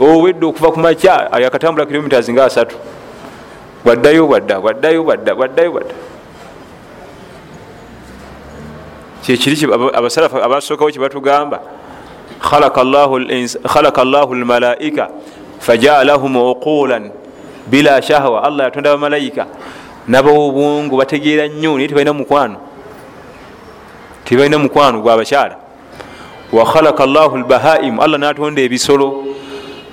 [0.00, 2.76] Owedde okuva ku makya akatambula kilomitas nga asatu.
[3.84, 5.94] Bwaddayo bwadda bwaddayo bwadda bwaddayo bwadda
[9.22, 11.60] kyekiri abasalafu abasookawo kyebatugamba
[12.40, 15.10] khalaka llahu lmalaika
[15.62, 17.10] fajalahum uqulan
[17.70, 19.46] bila shahwa allah yatonda bamalayika
[20.08, 22.56] nabawa obwongo bategeera nnyo naye tebalina mukwano
[24.24, 25.56] tebalina mukwano gwabakyala
[26.52, 29.24] wakhalaka llahu lbahaimu allah natonda ebisolo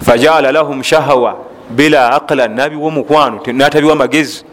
[0.02, 1.38] fajala lahum shahwa
[1.70, 4.46] bila aqlan nabiwa omukwano natabiwa magezi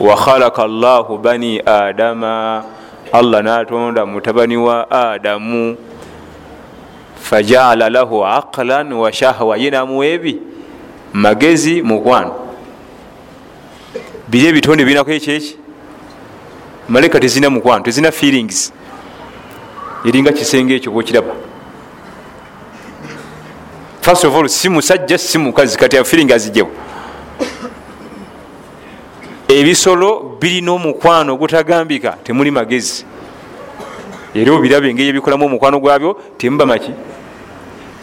[0.00, 2.64] wakhalaka llahu bani adama
[3.12, 5.76] allah natonda mutabani wa adamu
[7.22, 10.38] fajala lahu aqlan wa shahwa ye namuwa ebi
[11.12, 12.34] magezi mukwano
[14.28, 15.56] biri ebitonde birinako ekyeki
[16.88, 18.72] maleka tezina mukwano tezina feelings.
[20.04, 21.34] Eringa kisenge ekyo bwokiraba.
[24.00, 26.70] First of all si musajja si mukazi kati feeling azijewo
[29.48, 33.04] ebisolo birina omukwano ogutagambika temuli magezi.
[34.34, 36.92] Era obirabe engeri ebikolamu omukwano gwabyo temuba maki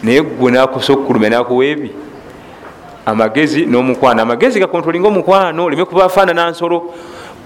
[0.02, 1.90] naye gwe nakosa okukuluma nakuwa ebi
[3.06, 4.22] amagezi n'omukwano.
[4.22, 6.94] Amagezi gakontrolinga omukwano oleme kubafaanana nsolo.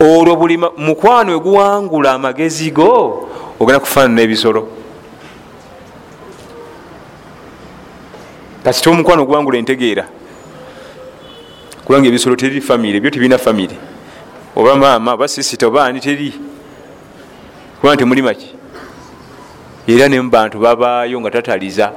[0.01, 3.29] Olwo buli mukwano eguwangula amagezi go
[3.61, 4.69] ogenda kufaanana ebisolo
[8.65, 10.05] kasita omukwano oguwangula entegeera.
[11.85, 13.77] Kubanga ebisolo teri famire byo tebirina famire
[14.57, 16.35] oba maama oba sisita oba ani teri.
[17.81, 18.55] Kubanga temuli maki
[19.87, 21.93] era ne mubantu babaayo nga tataliza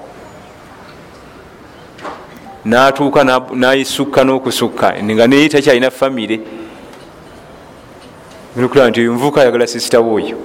[2.66, 5.04] natuuka nayisukka n'okusukka.
[5.04, 6.40] Nga naye takyalina famire
[8.56, 10.38] kulaba nti nvuuka ayagala sisita woyo.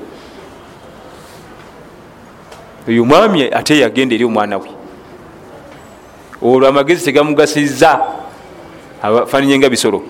[2.89, 4.69] Oyo mwami ate yagenda eri omwana we.
[6.43, 8.01] Olwo amagezi tegamugasiza
[9.03, 10.03] afaananye nga bisolo.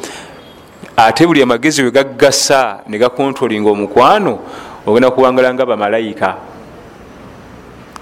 [0.96, 4.38] Ate buli amagezi we gaggasa ne gakontrolinga omukwano
[4.86, 6.36] ogenda kuwangala nga bamalayika.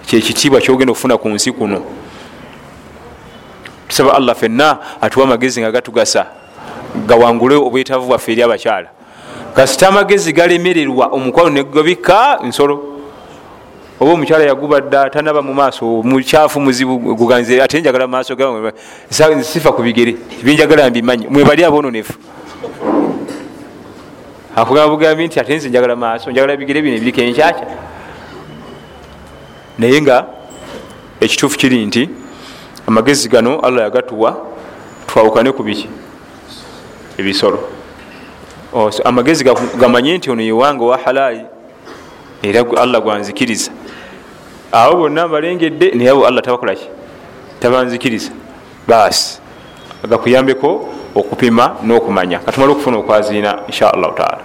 [0.07, 1.98] Kyekitiibwa kyogenda okufuna ku nsi kuno
[3.89, 6.26] tusaba allah fenna atuwa amagezi nga gatugasa
[7.07, 8.89] gawangule obwetaavu bwaffe eri abakyala.
[9.55, 12.99] Kasita amagezi galemererwa omukwano negabika nsolo.
[14.01, 18.36] Oba omukyala yaguba dda tanaba mu maaso mukyafu muzibu guganize ate njagala mumaaso
[19.43, 22.12] sifa ku bigere binjagala mbimanyi mwebali abononefu
[24.57, 27.66] akugamba bugambi nti ate nze njagala maaso njagala bigere bino ebiriko enkyakya.
[29.78, 30.26] Naye nga
[31.20, 32.09] ekituufu kiri nti
[32.88, 34.38] amagezi gano allah yagatuwa
[35.08, 35.89] twawukane ku biki
[37.18, 37.60] ebisolo
[39.04, 39.44] amagezi
[39.78, 41.46] gamanye nti ono yewanga owa halaali
[42.44, 43.72] era allah gwanzikiriza
[44.72, 46.88] awo bonna mbalengedde naye abo allah tabakolaki
[47.60, 48.32] tabanzikiriza
[48.88, 49.39] baasi
[50.10, 54.44] gakuyambeko okupima n'okumanya katumale okufuna okwaziina insha allahu taala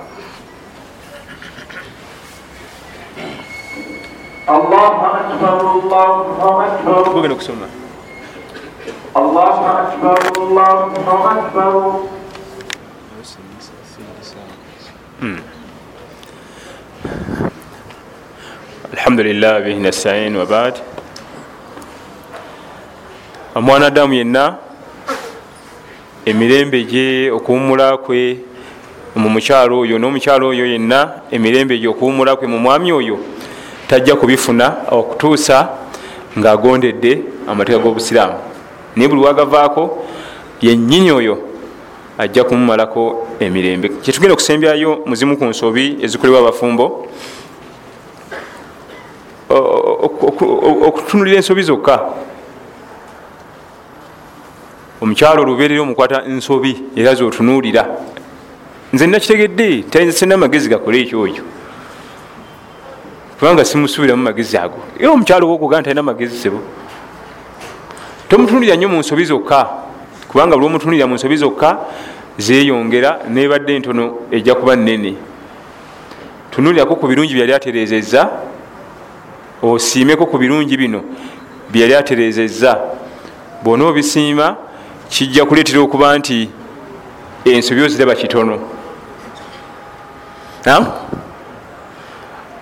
[4.49, 7.37] الله أكبر الله أكبر
[9.13, 11.73] gogenda okusoma الله أكبر الله أكبر
[18.93, 20.75] alhamdulillah bihi nastain wabad
[23.55, 24.57] omwanadamu yenna
[26.25, 28.39] emirembe gye okuwumula kwe
[29.17, 33.19] mu mukyalo oyo n'omukyalo oyo yenna emirembe gye okuwumula kwe mu mwami oyo
[33.89, 35.69] tajja kubifuna okutuusa
[36.39, 38.39] ngaagondedde amateeka g'obusiraamu
[38.96, 40.06] Naye buli wagavaako
[40.62, 41.38] yennyini oyo
[42.18, 43.90] ajja kumumalako emirembe.
[43.90, 47.08] Kyetugenda okusembyayo muzimu ku nsobi ezikolebwa abafumbo
[50.88, 52.00] okutunulira ensobi zokka.
[55.02, 57.88] Omukyalo olubeerera omukwata nsobi era zotunuulira.
[58.94, 61.44] Nze nakitegedde sena amagezi gakole ekyoyo
[63.40, 64.80] kubanga simusuubiramu magezi ago.
[65.00, 66.60] Era omukyalo wokugaa ntalina magezi sebo
[68.30, 69.70] tomutunulira nnyo mu nsobi zokka
[70.28, 71.78] kubanga buli omutunulira mu nsobi zokka
[72.38, 75.16] zeyongera nebadde entono ejja kuba nene
[76.52, 78.30] tunulirako ku birungi byali aterezeza
[79.62, 81.02] osiimeko ku birungi bino
[81.72, 82.80] byeyali aterezeza
[83.64, 84.56] bwona obisiima
[85.10, 86.50] kijja kuleetera okuba nti
[87.46, 88.60] ensobi oziraba kitono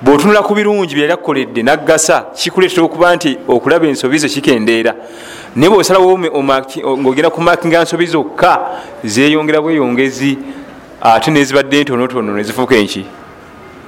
[0.02, 2.26] bwotunula ku birungi byeyali akukoledde naggasa.
[2.36, 4.96] Kikuleetera okuba nti okulaba ensobi ze kikendeera.
[5.56, 8.60] Naye bwosalawo ngaogenda kumakinga nsobi zokka
[9.04, 10.38] zeyongera bweyongezi
[11.02, 13.06] ate nezibadde ntonotono nezifuuka enki.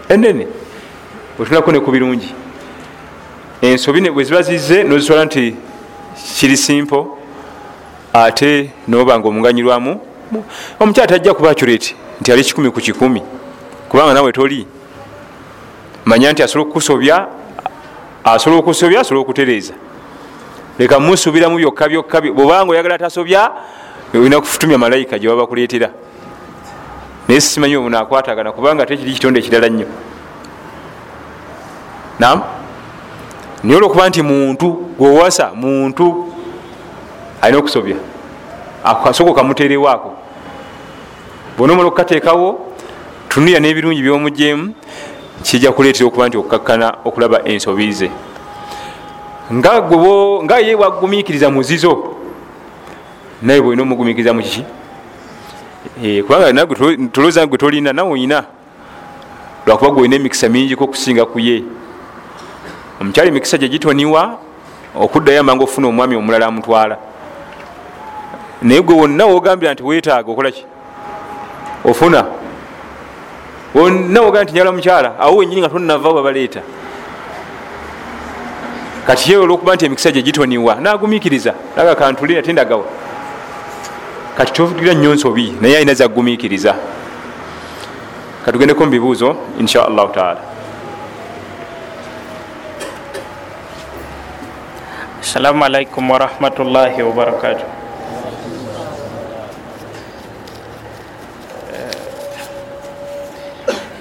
[0.10, 0.48] Enene
[1.38, 2.30] bwetunulako ne ku birungi.
[3.62, 5.56] Ensobi bweziba zize nozitwala nti
[6.38, 7.18] kiri simpo
[8.14, 10.00] ate noba nga omuganyirwamu
[10.80, 13.22] omukyala tajja kuba curate nti ali kikumi ku kikumi
[13.90, 14.68] kubanga nawe toli
[16.06, 17.28] manya nti asobola okukusobya
[18.24, 19.74] asobola okusobya asobola okutereeza.
[20.80, 23.52] Leka musubiramu byokka byokka bwobanga oyagala tasobya
[24.14, 25.90] olina kufutumya malayika gye baba bakuleetera
[27.28, 29.88] naye simanyi obunakwatagana kubanga tekiri kitonde ekirala nnyo.
[32.20, 32.42] Nam
[33.64, 36.34] naye olwokuba nti muntu gwowasa muntu
[37.42, 37.98] alina okusobya.
[38.84, 40.14] Akasoko kamuterewaako.
[41.58, 42.76] Bona omala okukateekawo
[43.30, 44.74] tunulya n'ebirungi byomugjeemu
[45.44, 48.12] kijja kuleetera okuba nti okukakkana okulaba ensobi ze.
[49.54, 52.16] Nga ye wagumiikiriza muzizo
[53.42, 54.66] naye bwolina omugumikiriza mukiki
[56.28, 56.66] kubanga
[57.12, 58.44] tolooza gwe tolina nawe oyina.
[59.66, 61.64] Lwakuba gwe olina emikisa mingiko okusinga ku ye.
[63.02, 64.40] Omukyala emikisa gye gitoniwa
[64.96, 66.98] okuddayo amangu okufuna omwami omulala amutwala.
[68.62, 70.66] Naye gwe wonna wogambira nti wetaaga okolaki
[71.86, 72.26] ofuna
[73.76, 76.62] wonna wogambira nti njala mukyala awo wenyini nga tonava babaleeta
[79.08, 81.54] kati ye olwokuba nti emikisa gye gitoniwa nagumikiriza.
[81.78, 82.86] Naga kantulira tendagawa
[84.38, 86.76] kati tovugira nnyo nsobi naye alina zagumiikiriza
[88.46, 90.40] katugendeko mubibuuzo insha allahu taala.
[95.22, 97.64] Assalamu alaikum warahmatullahi wabarakatu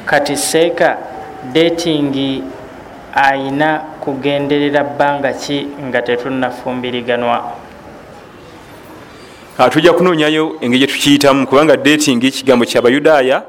[0.07, 0.97] kati seeka
[1.53, 2.43] dating
[3.15, 7.53] ayina kugenderera bbanga ki nga tetunafumbiriganwa
[9.71, 13.43] tujja kunoonyayo engeri gyetukiyitamu kubanga dating kigambo kyabayudaaya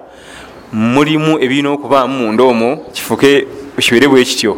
[0.74, 3.48] mulimu ebirina okubaamu munda omwo kifuke
[3.78, 4.58] kibeere bwe kityo.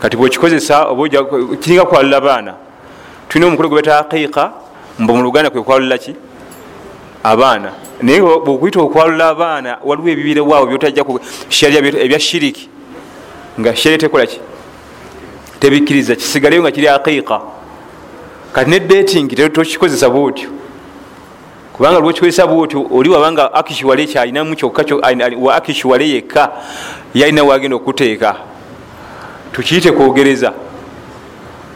[0.00, 1.08] Kati bwekikozesa oba
[1.60, 2.54] kiringa kwalula baana
[3.28, 4.52] tulina omukolo gwe bata aqiika
[4.98, 6.14] mbu mu luganda kwe kwalula ki?
[7.24, 7.72] Abaana
[8.04, 11.04] naye bwokuyita okwalula abaana waliwo ebibirewaabo byotajja
[11.48, 12.68] sharia ebya shiriki.
[13.60, 14.40] Nga sharia tekolaki
[15.60, 16.16] tebikkiriza.
[16.16, 17.40] Kisigaleyo nga kiri aqiika
[18.52, 20.48] kati ne dating tokikozesa bwotyo.
[21.72, 24.84] Kubanga lwokikozesa bwotyo oli wabanga akishuwale ekyalinamu kyokka
[25.40, 26.52] wa akishuwale yekka
[27.14, 28.36] yalina wagenda okuteeka.
[29.52, 30.52] Tukiyite kwogereza.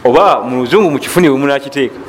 [0.03, 2.08] Oba mu luzungu mukifuni wemunakiteeka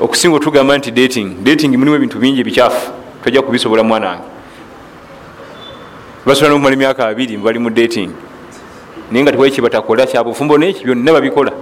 [0.00, 2.92] okusinga otugamba nti dating dating mulimu ebintu bingi ebikyafu
[3.24, 4.22] tojja kubisobola mwanange
[6.26, 8.10] basobola nokumala emyaka abiri bali mu dating.
[9.10, 11.52] Naye nga tewali kyebatakola kyabufumbo neki byonna babikola.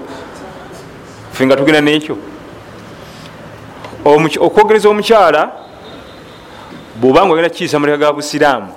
[1.32, 2.18] Fe nga tugenda nekyo.
[4.04, 5.52] Okwogereza omukyala
[7.00, 8.72] bwobanga ogenda kiyisa amateeka ga busiraamu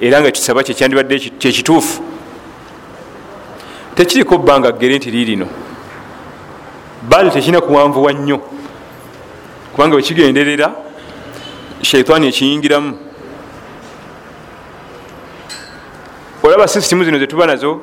[0.00, 2.02] era nga kisaba kyekyandibadde kyekituufu
[3.94, 5.46] tekiriko bbanga ggere nti liirino
[7.08, 8.40] bali tekirina kuwanvuwa nnyo.
[9.72, 10.72] Kubanga wekigenderera
[11.82, 12.98] shaitaani ekiyingiramu.
[16.42, 17.80] Olaba sisitimu zino zetuba nazo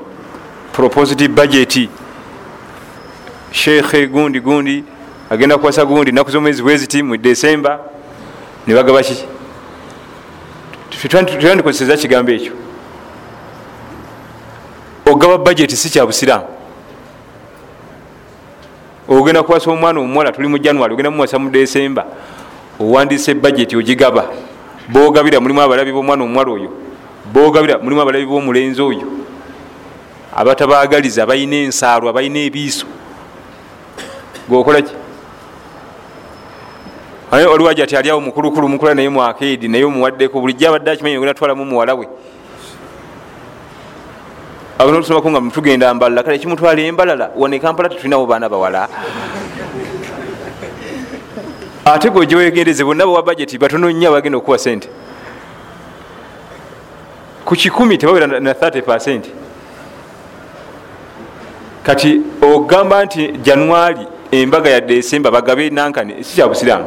[0.73, 1.89] proposity budget.
[3.51, 4.83] Sheekhe gundi gundi
[5.29, 7.79] agenda kuwasa gundi naku zomwezi bweziti mu desemba
[8.67, 9.25] nebagaba ki?
[11.39, 12.53] Twandikozeseza kigambo ekyo.
[15.05, 16.60] Ogaba budget si kyabusiramu
[19.11, 22.05] ogenda kuwasa omwana omuwala tuli mu january ogenda muwasa mu desemba
[22.79, 24.25] owandise budget ogigaba.
[24.89, 26.69] Bogabira mulimu abalabi bomwana omuwala oyo
[27.33, 29.07] bogabira mulimu abalabi bomulenzi oyo.
[30.35, 32.85] Abatabagaliza balina ensaalwa balina ebiiso.
[34.49, 34.93] Gokolaki
[37.31, 41.95] oliwaji ati aliawo mukulukulu mukula naye muakedi naye omuwaddeko bulijjo abadde akimanyi ogenda twalamu muwala
[41.95, 42.07] we
[44.81, 46.23] abatusomako nga tugenda mbalala.
[46.23, 48.89] Kale kimutwala embalala wane kampala tetulinawo baana bawala.
[51.85, 54.89] Ate gwejewegendeze bonna bawa bajeti batono nnyo abagenda okuwa sente
[57.45, 59.25] ku kikumi tebawera na 30 percent.
[61.83, 66.85] Kati ogamba nti januari embaga ya desemba bagabe nankani si kyabusiramu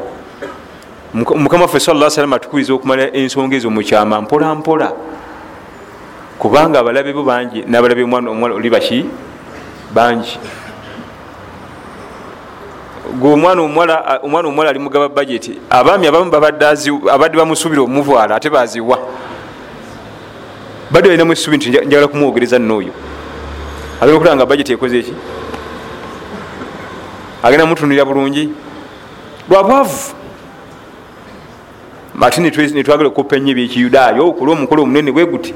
[1.14, 4.92] mukama ffe sala salama atukubiriza okumala ensonga ezo mukyama mpola mpola
[6.44, 9.06] kubanga abalabe bo bangi nabalabe omwana oli baki?
[9.94, 10.38] Bangi.
[13.16, 18.98] Gwe omwana omuwala ali mugaba bageti abaami abamu abadde bamusuubira omuvwala ate baziwa
[20.90, 22.92] badde balinamu esuubi nti njagala kumwogereza nooyo
[24.00, 25.14] agenda okulaba nga bageti ekoze eki
[27.42, 28.52] agenda mutunulira bulungi?
[29.48, 30.12] Lwabwavu
[32.20, 35.54] ate netwagala okuppa ennyo ebyekiyudaayo okola omukolo omunene bwe guti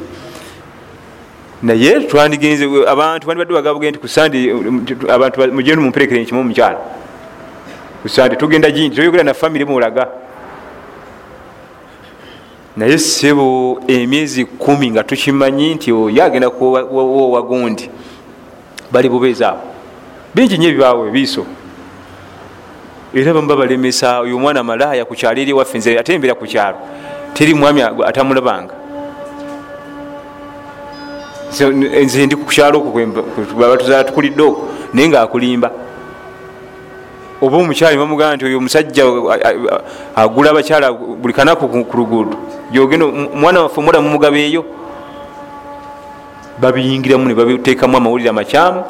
[1.62, 4.38] naye twandigenze abantu bandibadde bagabage nti kusande
[5.08, 6.78] abantu mugende mumperekere nkimu omukyala
[8.02, 10.08] kusande tugenda gindi toyogera na famiry mulaga.
[12.76, 17.90] Naye sebo emyezi kumi nga tukimanyi nti oyo agenda kuwagundi
[18.92, 19.58] bali bubeezi awo
[20.34, 21.46] bingi nyo ebibaawo ebiiso.
[23.14, 26.78] Era bamuba balemesa oyo omwana malaya ku kyalo eri ewaffe nze ate embeera ku kyalo.
[27.34, 28.77] Teri mwami atamulabanga
[32.04, 33.00] nze ndi kukyalo okwo
[34.06, 35.70] tukulidde okwo naye nga akulimba
[37.40, 39.04] oba omukyala bamugamba nti oyo omusajja
[40.16, 42.36] agula abakyala buli kanaku ku luguudo.
[42.72, 44.64] Yogenda omwana waffe omuwala mumugaba eyo
[46.58, 48.82] babiyingiramu ne babiteekamu amawulire amakyamu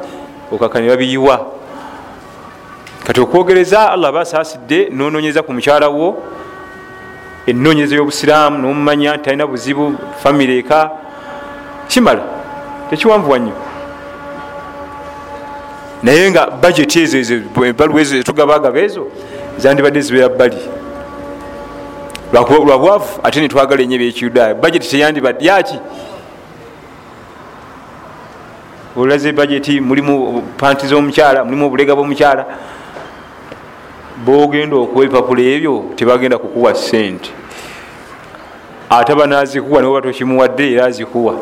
[0.51, 1.47] okaka ne babiyiwa.
[3.05, 6.17] Kati okwogereza allah basaasidde nononyeza ku mukyala wo
[7.47, 10.91] enonyeza y'obusiraamu nomumanya nti talina buzibu famire eka
[11.89, 12.38] kimala
[12.91, 13.53] tekiwanvuwa nnyo
[16.03, 19.07] naye nga bajeti ezo ebaluwa ezo etugabagaba ezo
[19.59, 20.57] zandibadde zibeera bbali.
[22.33, 24.55] Lwabwavu ate netwagala enye byekiyudaaya.
[24.55, 25.79] Bajeti teyandibadde yaki
[28.97, 32.47] olaze bajeti mulimu panti z'omukyala mulimu obulega bw'omukyala.
[34.25, 37.31] Bogenda okuwa ebipapula ebyo tebagenda kukuwa sente
[38.91, 41.35] ate banazikuwa niwe batokimuwadde era azikuwa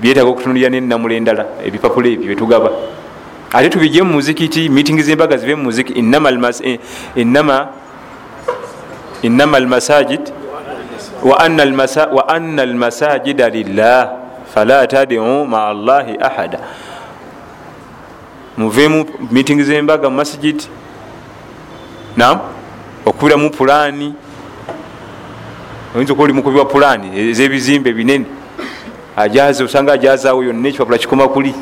[0.00, 2.70] byetaaga okutunulira nenamula endala ebipapula ebyo byetugaba
[3.52, 5.92] ate tubijje mu muzikiti meeting zembaga zibe mu muziki.
[9.22, 10.32] Inama almasajid
[11.22, 11.40] wa
[12.28, 14.12] anna almasajida lillah
[14.54, 16.60] fala tadiu maa llahi ahada.
[18.56, 20.62] Muvemu meeting zembaga mu masijid
[22.16, 22.40] nam
[23.06, 24.14] okubiramu pulaani.
[25.96, 28.37] Oyinza okuba oli mukubi wa pulaani ezebizimbe binene
[29.18, 31.54] ajaze osanga ajazaawo yonna ekipapula kikoma kuli.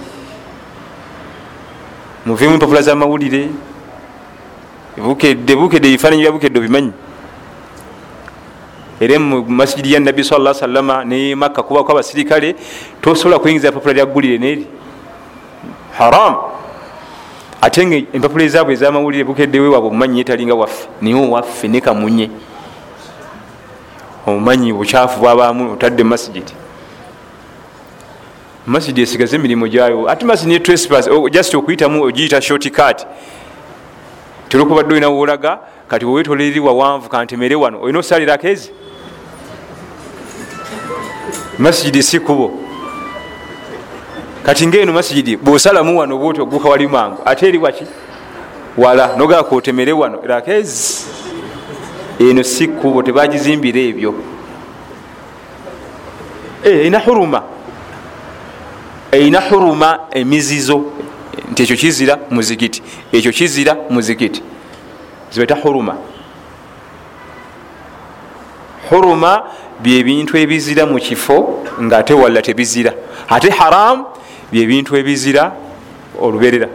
[2.27, 3.49] Muvemu empapula zamawulire.
[4.97, 6.93] Bukedde bukedde ebifaananyi bya bukedde obimanyi.
[9.01, 12.57] Era mu masijidi ya nabbi sa salama ne makka kubako abasirikale
[13.01, 14.67] tosobola kuyingiza epapula lyaggulire neeri
[15.99, 16.37] haram.
[17.61, 20.89] Ate nga empapula ezaabwe ezamawulire bukeddewe waabwe omumanyi yetalinga waffe.
[21.03, 22.31] Niye owaffe ne kamunye.
[24.27, 26.66] Omumanyi bukyafu bwabamu otadde masijidi
[28.67, 30.11] masidi esigaze emirimu gyayo.
[30.11, 33.07] Ate masidi ne trespass just okuyitamu ogiyita shortcut
[34.49, 35.59] terokubadde olina woolaga
[35.89, 38.71] kati wewetoleri wawanvu kantemere wano olina osalirako ezi
[41.59, 42.53] masijidi si kubo
[44.43, 47.85] kati ngaeno masijidi bwosalamu wano bwoti oguka wali mangu ate eri waki?
[48.77, 51.05] Wala nogala kotemere wano rakezi
[52.21, 54.15] eno si kubo tebagizimbira ebyo.
[56.65, 57.43] Erina huruma
[59.17, 60.83] erina huruma emizizo.
[61.51, 62.83] Nti ekyo kizira muzikiti.
[63.13, 64.43] Ekyo kizira muzikiti.
[65.33, 65.97] Zibeta huruma.
[68.91, 69.43] Huruma
[69.81, 72.93] byebintu ebizira mu kifo ngaate walla tebizira.
[73.29, 74.05] Ate haramu
[74.53, 75.53] byebintu ebizira
[76.21, 76.69] oluberera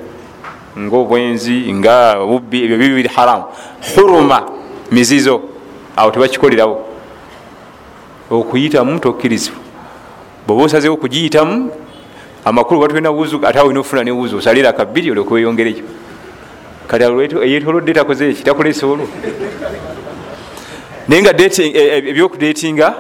[0.79, 3.43] nga obwenzi nga bubbi ebyo bibiri haramu.
[3.95, 4.43] Huruma
[4.91, 5.41] mizizo
[5.95, 6.85] awo tebakikolerawo.
[8.29, 9.59] Okuyitamu tokkirizibwa.
[10.47, 11.71] Bweoba osazeho okugiyitamu
[12.45, 15.83] amakulu batulina wuzu ate awo olina okufuna ne wuzu osalira kabiri olyoka weyongereyo
[16.87, 17.03] kati
[17.43, 19.07] eyetolodde takoze eki takolesa olwo
[21.07, 21.33] naye nga
[22.09, 22.93] ebyokudetinga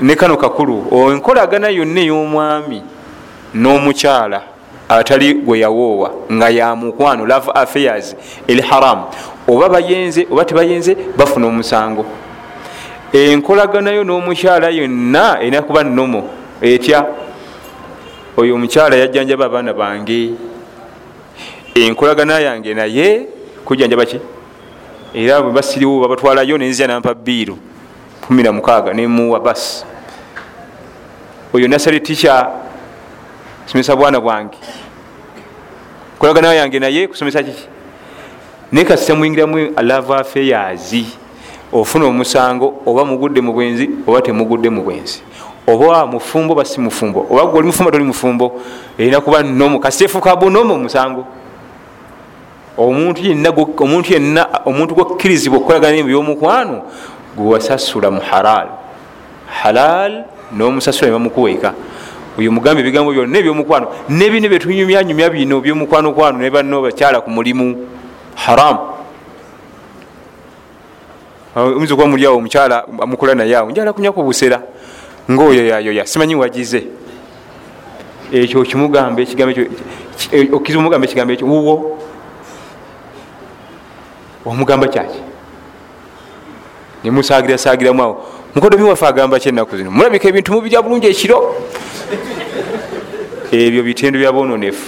[0.00, 2.82] ne kano kakulu enkolagana yonna ey'omwami
[3.54, 4.42] n'omukyala
[4.88, 8.16] atali gwe yawoowa nga yamukwano love affairs
[8.48, 9.04] eri haramu
[9.48, 12.04] oba bayenze oba tebayenze bafuna omusango.
[13.12, 16.28] Enkolagana yo n'omukyala yonna erina kuba nomo
[16.60, 17.06] etya
[18.36, 20.30] oyo omukyala yajjanjaba abaana bange.
[21.74, 23.26] Enkolagana yange naye
[23.64, 24.20] kujjanjaba ki?
[25.14, 27.58] Era bwe basiriwo babatwalayo nenzija nampa biiru
[28.30, 29.84] 16 nemuwa basi
[31.54, 32.50] oyo nasale tica
[33.66, 34.58] somesa bwana bwange.
[36.14, 37.68] Enkolagana yange naye kusomesa kiki
[38.72, 41.06] naye kasita muyingiramu alava afeyazi
[41.72, 45.22] ofuna omusango oba mugudde mu bwenzi oba temugudde mu bwenzi
[45.66, 47.26] oba mufumbo oba si mufumbo.
[47.30, 48.60] Oba oli mufumbo toli mufumbo.
[48.98, 51.26] Erina kuba nomo kasita efuuka bunomo omusango.
[52.78, 56.82] Omuntu yenna omuntu yenna omuntu gwokkirizibwa okukolagana ebyomukwano
[57.36, 58.68] gwewasasula mu halal
[59.48, 61.72] halal nomusasula nebamukuweeka
[62.38, 63.86] oyo mugambe ebigambo byonna ebyomukwano.
[64.08, 67.76] Nebino byetunyumyanyumya bino byomukwankwano ne banno bakyala ku mulimu
[68.36, 68.80] haramu
[71.56, 73.70] oyinza okuba muliawo omukyala amukola naye awo.
[73.70, 74.60] Njala kunyaku busera
[75.30, 76.86] ngaoyo yayoya simanyi wagize
[78.32, 79.52] ekyo kimugamba ekigambo
[80.52, 81.98] okkiza omugamba ekigambo ekyo wuwo.
[84.44, 85.20] Omugamba kyaki?
[87.04, 88.14] Nemusagira sagiramu awo
[88.54, 89.90] mukodo miwafe agamba kyenaku zino?
[89.90, 91.54] Mulabika ebintu mubirya bulungi ekiro.
[93.52, 94.86] Ebyo bitendo byabononefu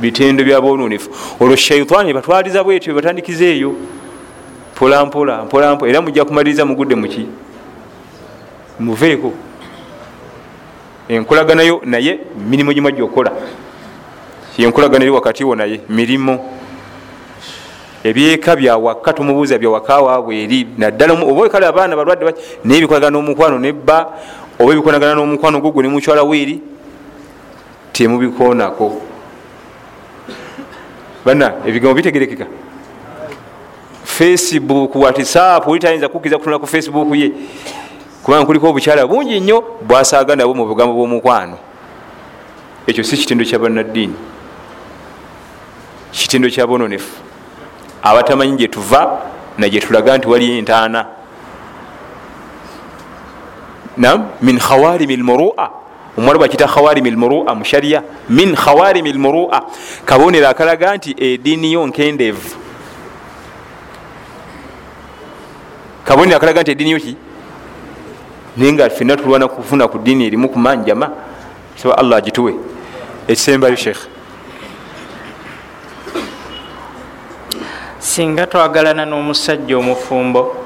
[0.00, 3.74] bitendo byabononefu olwo shaitaani batwaliza bwetyo batandikiza eyo
[4.80, 5.90] mpolampola mpolampola.
[5.90, 7.26] Era mujja kumaliriza mugudde muki
[8.78, 9.32] muveeko.
[11.08, 12.18] Enkolaganayo naye
[12.48, 13.32] mirimu gimwajja okukola.
[14.58, 16.38] Yenkolagana eri wakati wo naye mirimu.
[18.04, 24.06] Ebyeka byawaka tumubuuza byawaka waabwe eri naddala oba kale abaana balwadde naye ebikolagana n'omukwano nebba
[24.58, 26.62] oba ebikolagana n'omukwano gogwe nemukyala weeri
[27.92, 29.02] temubikonako
[31.24, 32.46] bana ebigambo bitegerekeka
[34.20, 37.32] facebook whatsapp oli tayinza kukkiza kutunula ku facebook ye.
[38.22, 41.56] Kubanga kuliko obukyala bungi nnyo bwasaaga nabo mu bugambo bw'omukwano.
[42.86, 44.14] Ekyo si kitendo kya bannaddiini.
[46.12, 47.16] Kitendo kya bononefu.
[48.02, 49.20] Abatamanyi gyetuva
[49.58, 51.06] nagyetulaga nti wali entaana.
[53.96, 55.70] Nam min khawarimi lmurua.
[56.18, 59.64] Omuwala bakita khawarimi lmurua mushariya min khawarimi lmurua.
[60.04, 62.69] Kabonero akalaga nti ediini yo nkendeevu
[66.10, 67.16] kabonero akalaga nti ediini yo ki?
[68.56, 71.06] Naye nga fenna tulwana kufuna ku diini erimu kumanjama
[71.76, 72.54] saba allah agituwe.
[73.28, 74.02] Ekisembayo sheekh
[77.98, 80.56] singa twagalana n'omusajja omufumbo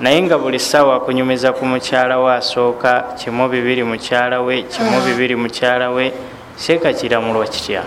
[0.00, 5.36] naye nga buli ssaawa akunyumiza ku mukyala we asooka kimu bibiri mukyala we kimu bibiri
[5.36, 6.12] mukyala we
[6.56, 7.84] seeka kiramulwa kitya?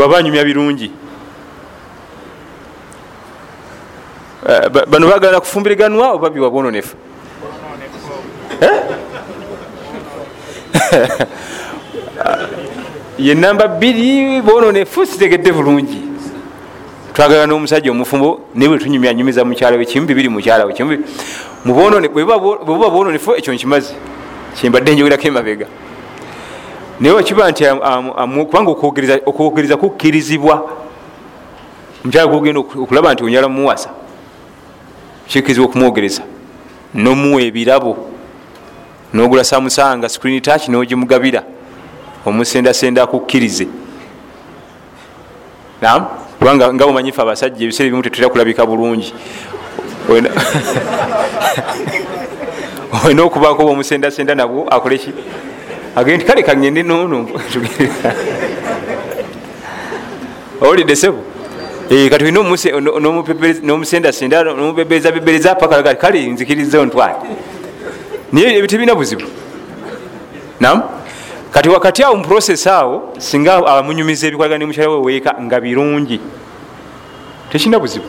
[0.00, 1.01] Waba anyumya birungi
[4.42, 6.96] bano bagalana kufumbiriganwa oba biwa bwononefu?
[13.18, 16.02] Ye namba bbiri bwononefu sitegedde bulungi.
[17.14, 20.98] Twagala n'omusajja omufumbo naye bwe tunyumyanyumiza mukyala we kimu bibiri mukyala we
[22.08, 23.94] bwebuba bwononefu ekyo nkimazi
[24.56, 25.66] kyembadde njogerako emabega.
[27.00, 27.64] Naye wakiba nti
[28.50, 28.70] kubanga
[29.26, 30.68] okwogeriza kukkirizibwa
[32.04, 33.90] omukyala gogenda okulaba nti onyala mumuwasa
[35.26, 36.22] kikkirizibwa okumwogereza.
[36.94, 37.96] Nomuwa ebirabo
[39.12, 41.42] nogula samusanga screen touch nogimugabira.
[42.26, 43.66] Omusendasenda akukkirize.
[45.82, 46.06] Nam
[46.38, 49.14] kubanga nga bumanyifu abasajja ebiseera ebimu tetera kulabika bulungi.
[53.04, 55.12] Olina okubaako omusendasenda nabwo akoleki
[55.96, 57.28] agende nti kale kagende nono
[60.62, 61.31] owulidde sebo
[61.92, 62.42] kati olina
[63.62, 67.14] nomusendasenda nomubebereza paka kale nzikiriza ontwale
[68.32, 69.24] naye ebyo tebirina buzibu.
[70.60, 70.82] Nam
[71.50, 76.20] kati wakati awo muprocess awo singa amunyumiza ebikolagana nemukyala we weeka nga birungi
[77.50, 78.08] tekirina buzibu.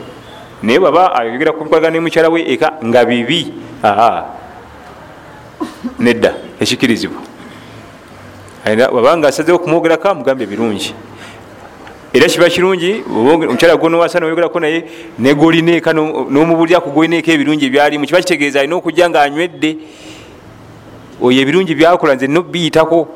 [0.62, 3.52] Naye baba ayogera ku bikolagana nemukyala we eka nga bibi
[3.84, 4.24] aa
[5.98, 7.20] nedda ekikirizibwa
[8.92, 10.94] wabanga asazeo kumwogerako amugambe birungi
[12.14, 14.84] era kiba kirungi omukyala gonowasa noyogerako naye
[15.18, 19.70] negolineeka nomubuliraku golinaeko ebirungi ebyalimu kiba kitegeeza alina okujja nga anywedde
[21.20, 23.08] oyo ebirungi byakola nze nobiyitako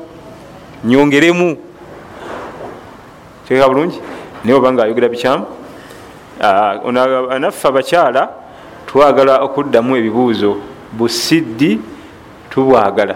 [0.83, 1.57] nyongeremu.
[3.47, 3.99] Teeka bulungi?
[4.43, 5.45] Naye obanga ayogera bikyamu?
[7.39, 8.29] Naffe abakyala
[8.87, 10.57] twagala okuddamu ebibuuzo
[10.91, 11.79] busiddi
[12.49, 13.15] tubwagala.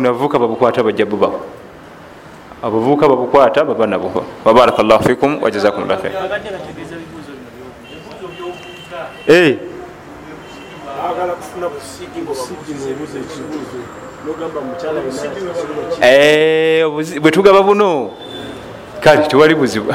[0.00, 1.40] Navuka babukwata bajja bubaho
[2.62, 6.12] abavubuka babukwata baba nabo wabaraka llahu fikum wajazakum llah khair
[17.20, 18.10] bwetugaba buno.
[19.00, 19.92] Kale tewali buzibu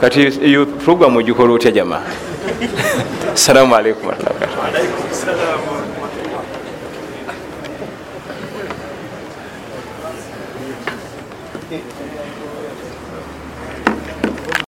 [0.00, 2.00] kati eyo programu ogikola otya jama
[3.34, 6.05] assalamu alaikum warahmatullahi wabarakatuh